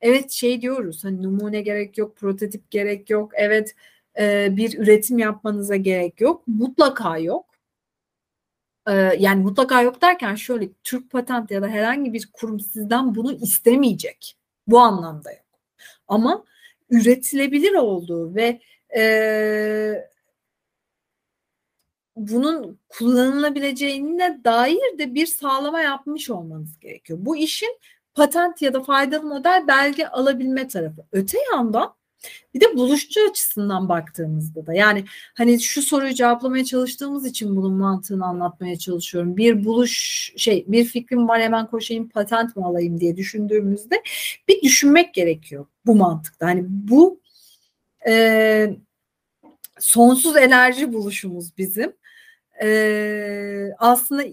Evet 0.00 0.30
şey 0.32 0.62
diyoruz 0.62 1.04
hani 1.04 1.22
numune 1.22 1.60
gerek 1.62 1.98
yok, 1.98 2.16
prototip 2.16 2.70
gerek 2.70 3.10
yok. 3.10 3.32
Evet 3.34 3.74
e, 4.18 4.56
bir 4.56 4.78
üretim 4.78 5.18
yapmanıza 5.18 5.76
gerek 5.76 6.20
yok. 6.20 6.42
Mutlaka 6.48 7.18
yok. 7.18 7.46
E, 8.88 8.92
yani 9.18 9.42
mutlaka 9.42 9.82
yok 9.82 10.02
derken 10.02 10.34
şöyle 10.34 10.68
Türk 10.84 11.10
Patent 11.10 11.50
ya 11.50 11.62
da 11.62 11.68
herhangi 11.68 12.12
bir 12.12 12.28
kurum 12.32 12.60
sizden 12.60 13.14
bunu 13.14 13.32
istemeyecek. 13.32 14.36
Bu 14.66 14.78
anlamda 14.78 15.32
yok. 15.32 15.40
Ama 16.08 16.44
üretilebilir 16.90 17.74
olduğu 17.74 18.34
ve 18.34 18.60
e, 18.96 19.02
bunun 22.16 22.78
kullanılabileceğine 22.88 24.40
dair 24.44 24.98
de 24.98 25.14
bir 25.14 25.26
sağlama 25.26 25.80
yapmış 25.80 26.30
olmanız 26.30 26.78
gerekiyor. 26.78 27.18
Bu 27.22 27.36
işin 27.36 27.78
patent 28.14 28.62
ya 28.62 28.74
da 28.74 28.82
faydalı 28.82 29.22
model 29.22 29.64
belge 29.68 30.06
alabilme 30.06 30.68
tarafı. 30.68 31.06
Öte 31.12 31.38
yandan 31.52 31.94
bir 32.54 32.60
de 32.60 32.76
buluşçu 32.76 33.20
açısından 33.30 33.88
baktığımızda 33.88 34.66
da 34.66 34.74
yani 34.74 35.04
hani 35.34 35.60
şu 35.60 35.82
soruyu 35.82 36.14
cevaplamaya 36.14 36.64
çalıştığımız 36.64 37.26
için 37.26 37.56
bunun 37.56 37.72
mantığını 37.72 38.26
anlatmaya 38.26 38.78
çalışıyorum. 38.78 39.36
Bir 39.36 39.64
buluş 39.64 40.32
şey 40.36 40.64
bir 40.68 40.84
fikrim 40.84 41.28
var 41.28 41.40
hemen 41.40 41.66
koşayım 41.66 42.08
patent 42.08 42.56
mi 42.56 42.64
alayım 42.64 43.00
diye 43.00 43.16
düşündüğümüzde 43.16 44.02
bir 44.48 44.62
düşünmek 44.62 45.14
gerekiyor 45.14 45.66
bu 45.86 45.94
mantıkta. 45.94 46.46
Hani 46.46 46.64
bu 46.68 47.20
e, 48.08 48.76
sonsuz 49.78 50.36
enerji 50.36 50.92
buluşumuz 50.92 51.58
bizim 51.58 51.92
e, 52.62 53.70
aslında 53.78 54.24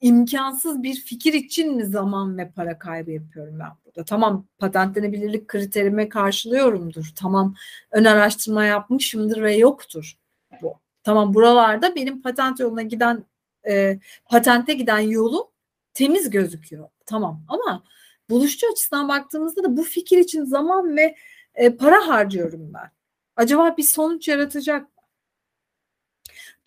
imkansız 0.00 0.82
bir 0.82 0.94
fikir 0.94 1.32
için 1.32 1.76
mi 1.76 1.86
zaman 1.86 2.38
ve 2.38 2.50
para 2.50 2.78
kaybı 2.78 3.10
yapıyorum 3.10 3.58
ben 3.58 3.70
burada? 3.84 4.04
Tamam 4.04 4.46
patentlenebilirlik 4.58 5.48
kriterime 5.48 6.08
karşılıyorumdur. 6.08 7.12
Tamam 7.16 7.54
ön 7.90 8.04
araştırma 8.04 8.64
yapmışımdır 8.64 9.42
ve 9.42 9.56
yoktur 9.56 10.18
bu. 10.62 10.74
Tamam 11.02 11.34
buralarda 11.34 11.94
benim 11.94 12.22
patent 12.22 12.60
yoluna 12.60 12.82
giden 12.82 13.24
e, 13.68 13.98
patente 14.24 14.74
giden 14.74 14.98
yolum 14.98 15.46
temiz 15.94 16.30
gözüküyor. 16.30 16.88
Tamam 17.06 17.42
ama 17.48 17.84
buluşçu 18.30 18.66
açısından 18.72 19.08
baktığımızda 19.08 19.64
da 19.64 19.76
bu 19.76 19.82
fikir 19.82 20.18
için 20.18 20.44
zaman 20.44 20.96
ve 20.96 21.14
e, 21.54 21.76
para 21.76 22.08
harcıyorum 22.08 22.74
ben. 22.74 22.90
Acaba 23.36 23.76
bir 23.76 23.82
sonuç 23.82 24.28
yaratacak 24.28 24.86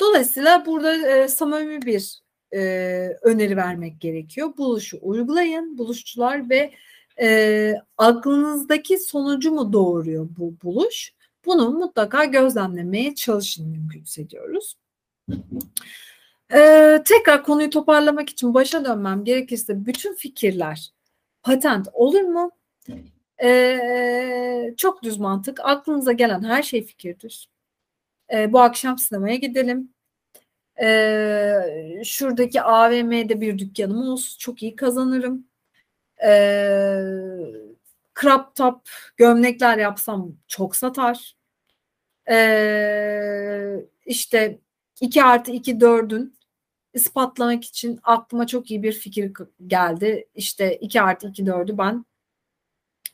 Dolayısıyla 0.01 0.65
burada 0.65 1.07
e, 1.07 1.27
samimi 1.27 1.81
bir 1.81 2.21
e, 2.53 2.59
öneri 3.21 3.57
vermek 3.57 4.01
gerekiyor. 4.01 4.57
Buluşu 4.57 4.99
uygulayın 5.01 5.77
buluşçular 5.77 6.49
ve 6.49 6.71
e, 7.21 7.73
aklınızdaki 7.97 8.97
sonucu 8.97 9.51
mu 9.51 9.73
doğuruyor 9.73 10.29
bu 10.37 10.53
buluş? 10.63 11.13
Bunu 11.45 11.69
mutlaka 11.69 12.25
gözlemlemeye 12.25 13.15
çalışın 13.15 13.69
mümkünse 13.69 14.29
diyoruz. 14.29 14.75
Ee, 16.53 17.03
tekrar 17.05 17.43
konuyu 17.43 17.69
toparlamak 17.69 18.29
için 18.29 18.53
başa 18.53 18.85
dönmem 18.85 19.23
gerekirse 19.23 19.85
bütün 19.85 20.15
fikirler 20.15 20.91
patent 21.43 21.87
olur 21.93 22.21
mu? 22.21 22.51
Ee, 23.43 24.73
çok 24.77 25.03
düz 25.03 25.19
mantık. 25.19 25.59
Aklınıza 25.63 26.11
gelen 26.11 26.43
her 26.43 26.63
şey 26.63 26.83
fikirdir. 26.85 27.50
E, 28.33 28.53
bu 28.53 28.59
akşam 28.61 28.97
sinemaya 28.97 29.35
gidelim. 29.35 29.93
E, 30.81 32.01
şuradaki 32.05 32.61
AVM'de 32.61 33.41
bir 33.41 33.59
dükkanım 33.59 34.09
olsun. 34.09 34.37
Çok 34.39 34.63
iyi 34.63 34.75
kazanırım. 34.75 35.47
E, 36.23 36.31
crop 38.21 38.55
top 38.55 38.89
gömlekler 39.17 39.77
yapsam 39.77 40.37
çok 40.47 40.75
satar. 40.75 41.35
E, 42.29 43.85
işte 44.05 44.59
2 45.01 45.23
artı 45.23 45.51
2 45.51 45.75
4'ün 45.75 46.35
ispatlamak 46.93 47.63
için 47.65 47.99
aklıma 48.03 48.47
çok 48.47 48.71
iyi 48.71 48.83
bir 48.83 48.93
fikir 48.93 49.33
geldi. 49.67 50.29
İşte 50.35 50.77
2 50.77 51.01
artı 51.01 51.27
2 51.27 51.43
4'ü 51.43 51.77
ben 51.77 52.05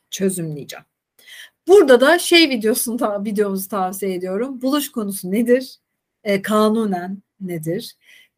çözümleyeceğim. 0.10 0.86
Burada 1.68 2.02
da 2.02 2.20
şey 2.20 2.50
videosunu 2.50 2.98
ta, 2.98 3.26
videomuzu 3.26 3.70
tavsiye 3.70 4.14
ediyorum. 4.14 4.62
Buluş 4.62 4.92
konusu 4.92 5.32
nedir? 5.32 5.78
E, 6.24 6.42
kanunen 6.42 7.18
nedir? 7.42 7.96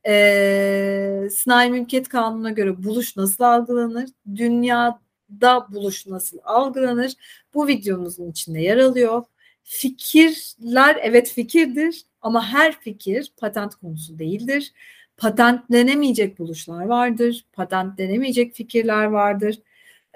E, 0.07 1.27
Sınai 1.31 1.71
Mülkiyet 1.71 2.09
Kanunu'na 2.09 2.51
göre 2.51 2.83
buluş 2.83 3.17
nasıl 3.17 3.43
algılanır? 3.43 4.09
Dünyada 4.35 5.67
buluş 5.73 6.07
nasıl 6.07 6.37
algılanır? 6.43 7.13
Bu 7.53 7.67
videomuzun 7.67 8.31
içinde 8.31 8.59
yer 8.61 8.77
alıyor. 8.77 9.23
Fikirler 9.63 10.97
evet 11.01 11.29
fikirdir 11.29 12.05
ama 12.21 12.47
her 12.47 12.79
fikir 12.79 13.31
patent 13.37 13.75
konusu 13.75 14.19
değildir. 14.19 14.73
Patentlenemeyecek 15.17 16.39
buluşlar 16.39 16.85
vardır. 16.85 17.45
Patentlenemeyecek 17.53 18.53
fikirler 18.55 19.05
vardır. 19.05 19.59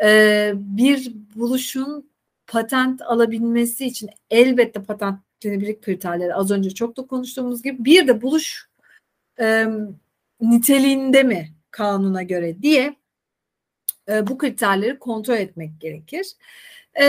Ee, 0.03 0.53
bir 0.55 1.13
buluşun 1.35 2.12
patent 2.53 3.01
alabilmesi 3.01 3.85
için 3.85 4.09
elbette 4.29 4.83
patentlenebilirlik 4.83 5.81
kriterleri 5.81 6.35
az 6.35 6.51
önce 6.51 6.69
çok 6.69 6.97
da 6.97 7.07
konuştuğumuz 7.07 7.63
gibi 7.63 7.85
bir 7.85 8.07
de 8.07 8.21
buluş 8.21 8.69
e, 9.39 9.65
niteliğinde 10.41 11.23
mi 11.23 11.49
kanuna 11.71 12.23
göre 12.23 12.61
diye 12.61 12.95
e, 14.09 14.27
bu 14.27 14.37
kriterleri 14.37 14.99
kontrol 14.99 15.35
etmek 15.35 15.81
gerekir. 15.81 16.27
E, 17.01 17.05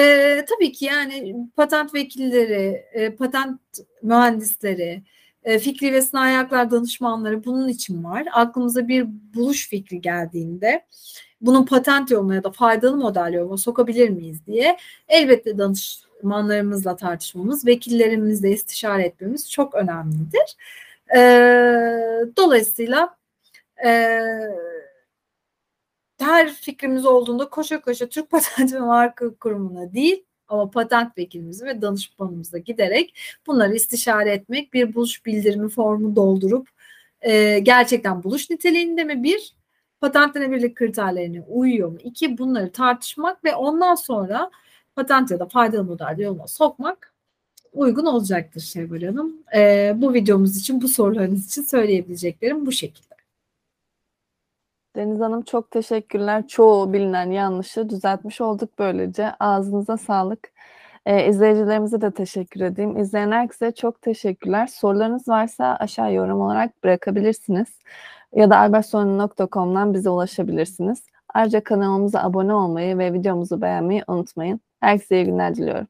tabii 0.48 0.72
ki 0.72 0.84
yani 0.84 1.36
patent 1.56 1.94
vekilleri, 1.94 2.84
e, 2.92 3.16
patent 3.16 3.60
mühendisleri, 4.02 5.02
e, 5.42 5.58
fikri 5.58 5.92
ve 5.92 6.02
sanayi 6.02 6.36
haklar 6.36 6.70
danışmanları 6.70 7.44
bunun 7.44 7.68
için 7.68 8.04
var. 8.04 8.24
Aklımıza 8.32 8.88
bir 8.88 9.06
buluş 9.34 9.68
fikri 9.68 10.00
geldiğinde 10.00 10.86
bunun 11.46 11.64
patent 11.66 12.10
yoluna 12.10 12.34
ya 12.34 12.44
da 12.44 12.50
faydalı 12.50 12.96
model 12.96 13.32
yoluna 13.32 13.56
sokabilir 13.56 14.08
miyiz 14.08 14.46
diye 14.46 14.76
elbette 15.08 15.58
danışmanlarımızla 15.58 16.96
tartışmamız, 16.96 17.66
vekillerimizle 17.66 18.50
istişare 18.50 19.02
etmemiz 19.02 19.50
çok 19.50 19.74
önemlidir. 19.74 20.56
E, 21.16 21.20
dolayısıyla 22.36 23.16
e, 23.84 24.20
her 26.18 26.52
fikrimiz 26.52 27.06
olduğunda 27.06 27.48
koşa 27.48 27.80
koşa 27.80 28.06
Türk 28.08 28.30
Patent 28.30 28.72
ve 28.72 28.78
Marka 28.78 29.34
Kurumu'na 29.34 29.92
değil 29.94 30.24
ama 30.48 30.70
patent 30.70 31.18
vekilimizi 31.18 31.66
ve 31.66 31.82
danışmanımıza 31.82 32.58
giderek 32.58 33.14
bunları 33.46 33.74
istişare 33.74 34.32
etmek, 34.32 34.72
bir 34.72 34.94
buluş 34.94 35.26
bildirimi 35.26 35.68
formu 35.68 36.16
doldurup 36.16 36.68
e, 37.20 37.58
gerçekten 37.58 38.22
buluş 38.22 38.50
niteliğinde 38.50 39.04
mi 39.04 39.22
bir, 39.22 39.54
patentlenebilirlik 40.04 40.76
kriterlerine 40.76 41.40
uyuyor 41.48 41.88
mu? 41.88 41.98
İki, 42.04 42.38
bunları 42.38 42.72
tartışmak 42.72 43.44
ve 43.44 43.54
ondan 43.54 43.94
sonra 43.94 44.50
patent 44.96 45.30
ya 45.30 45.38
da 45.38 45.46
faydalı 45.46 45.84
model 45.84 46.18
yoluna 46.18 46.46
sokmak 46.46 47.14
uygun 47.72 48.06
olacaktır 48.06 48.60
Şevval 48.60 49.02
Hanım. 49.02 49.36
E, 49.56 49.92
bu 49.96 50.14
videomuz 50.14 50.56
için, 50.56 50.82
bu 50.82 50.88
sorularınız 50.88 51.46
için 51.46 51.62
söyleyebileceklerim 51.62 52.66
bu 52.66 52.72
şekilde. 52.72 53.14
Deniz 54.96 55.20
Hanım 55.20 55.42
çok 55.42 55.70
teşekkürler. 55.70 56.48
Çoğu 56.48 56.92
bilinen 56.92 57.30
yanlışı 57.30 57.90
düzeltmiş 57.90 58.40
olduk 58.40 58.70
böylece. 58.78 59.32
Ağzınıza 59.40 59.96
sağlık. 59.96 60.52
Ee, 61.06 61.28
izleyicilerimize 61.28 62.00
de 62.00 62.10
teşekkür 62.10 62.60
edeyim. 62.60 62.96
İzleyen 62.98 63.32
herkese 63.32 63.72
çok 63.72 64.02
teşekkürler. 64.02 64.66
Sorularınız 64.66 65.28
varsa 65.28 65.76
aşağı 65.80 66.12
yorum 66.12 66.40
olarak 66.40 66.84
bırakabilirsiniz. 66.84 67.68
Ya 68.34 68.50
da 68.50 68.58
albertsonu.com'dan 68.58 69.94
bize 69.94 70.10
ulaşabilirsiniz. 70.10 71.06
Ayrıca 71.34 71.64
kanalımıza 71.64 72.22
abone 72.22 72.54
olmayı 72.54 72.98
ve 72.98 73.12
videomuzu 73.12 73.60
beğenmeyi 73.62 74.04
unutmayın. 74.08 74.60
Herkese 74.80 75.16
iyi 75.16 75.24
günler 75.26 75.54
diliyorum. 75.56 75.86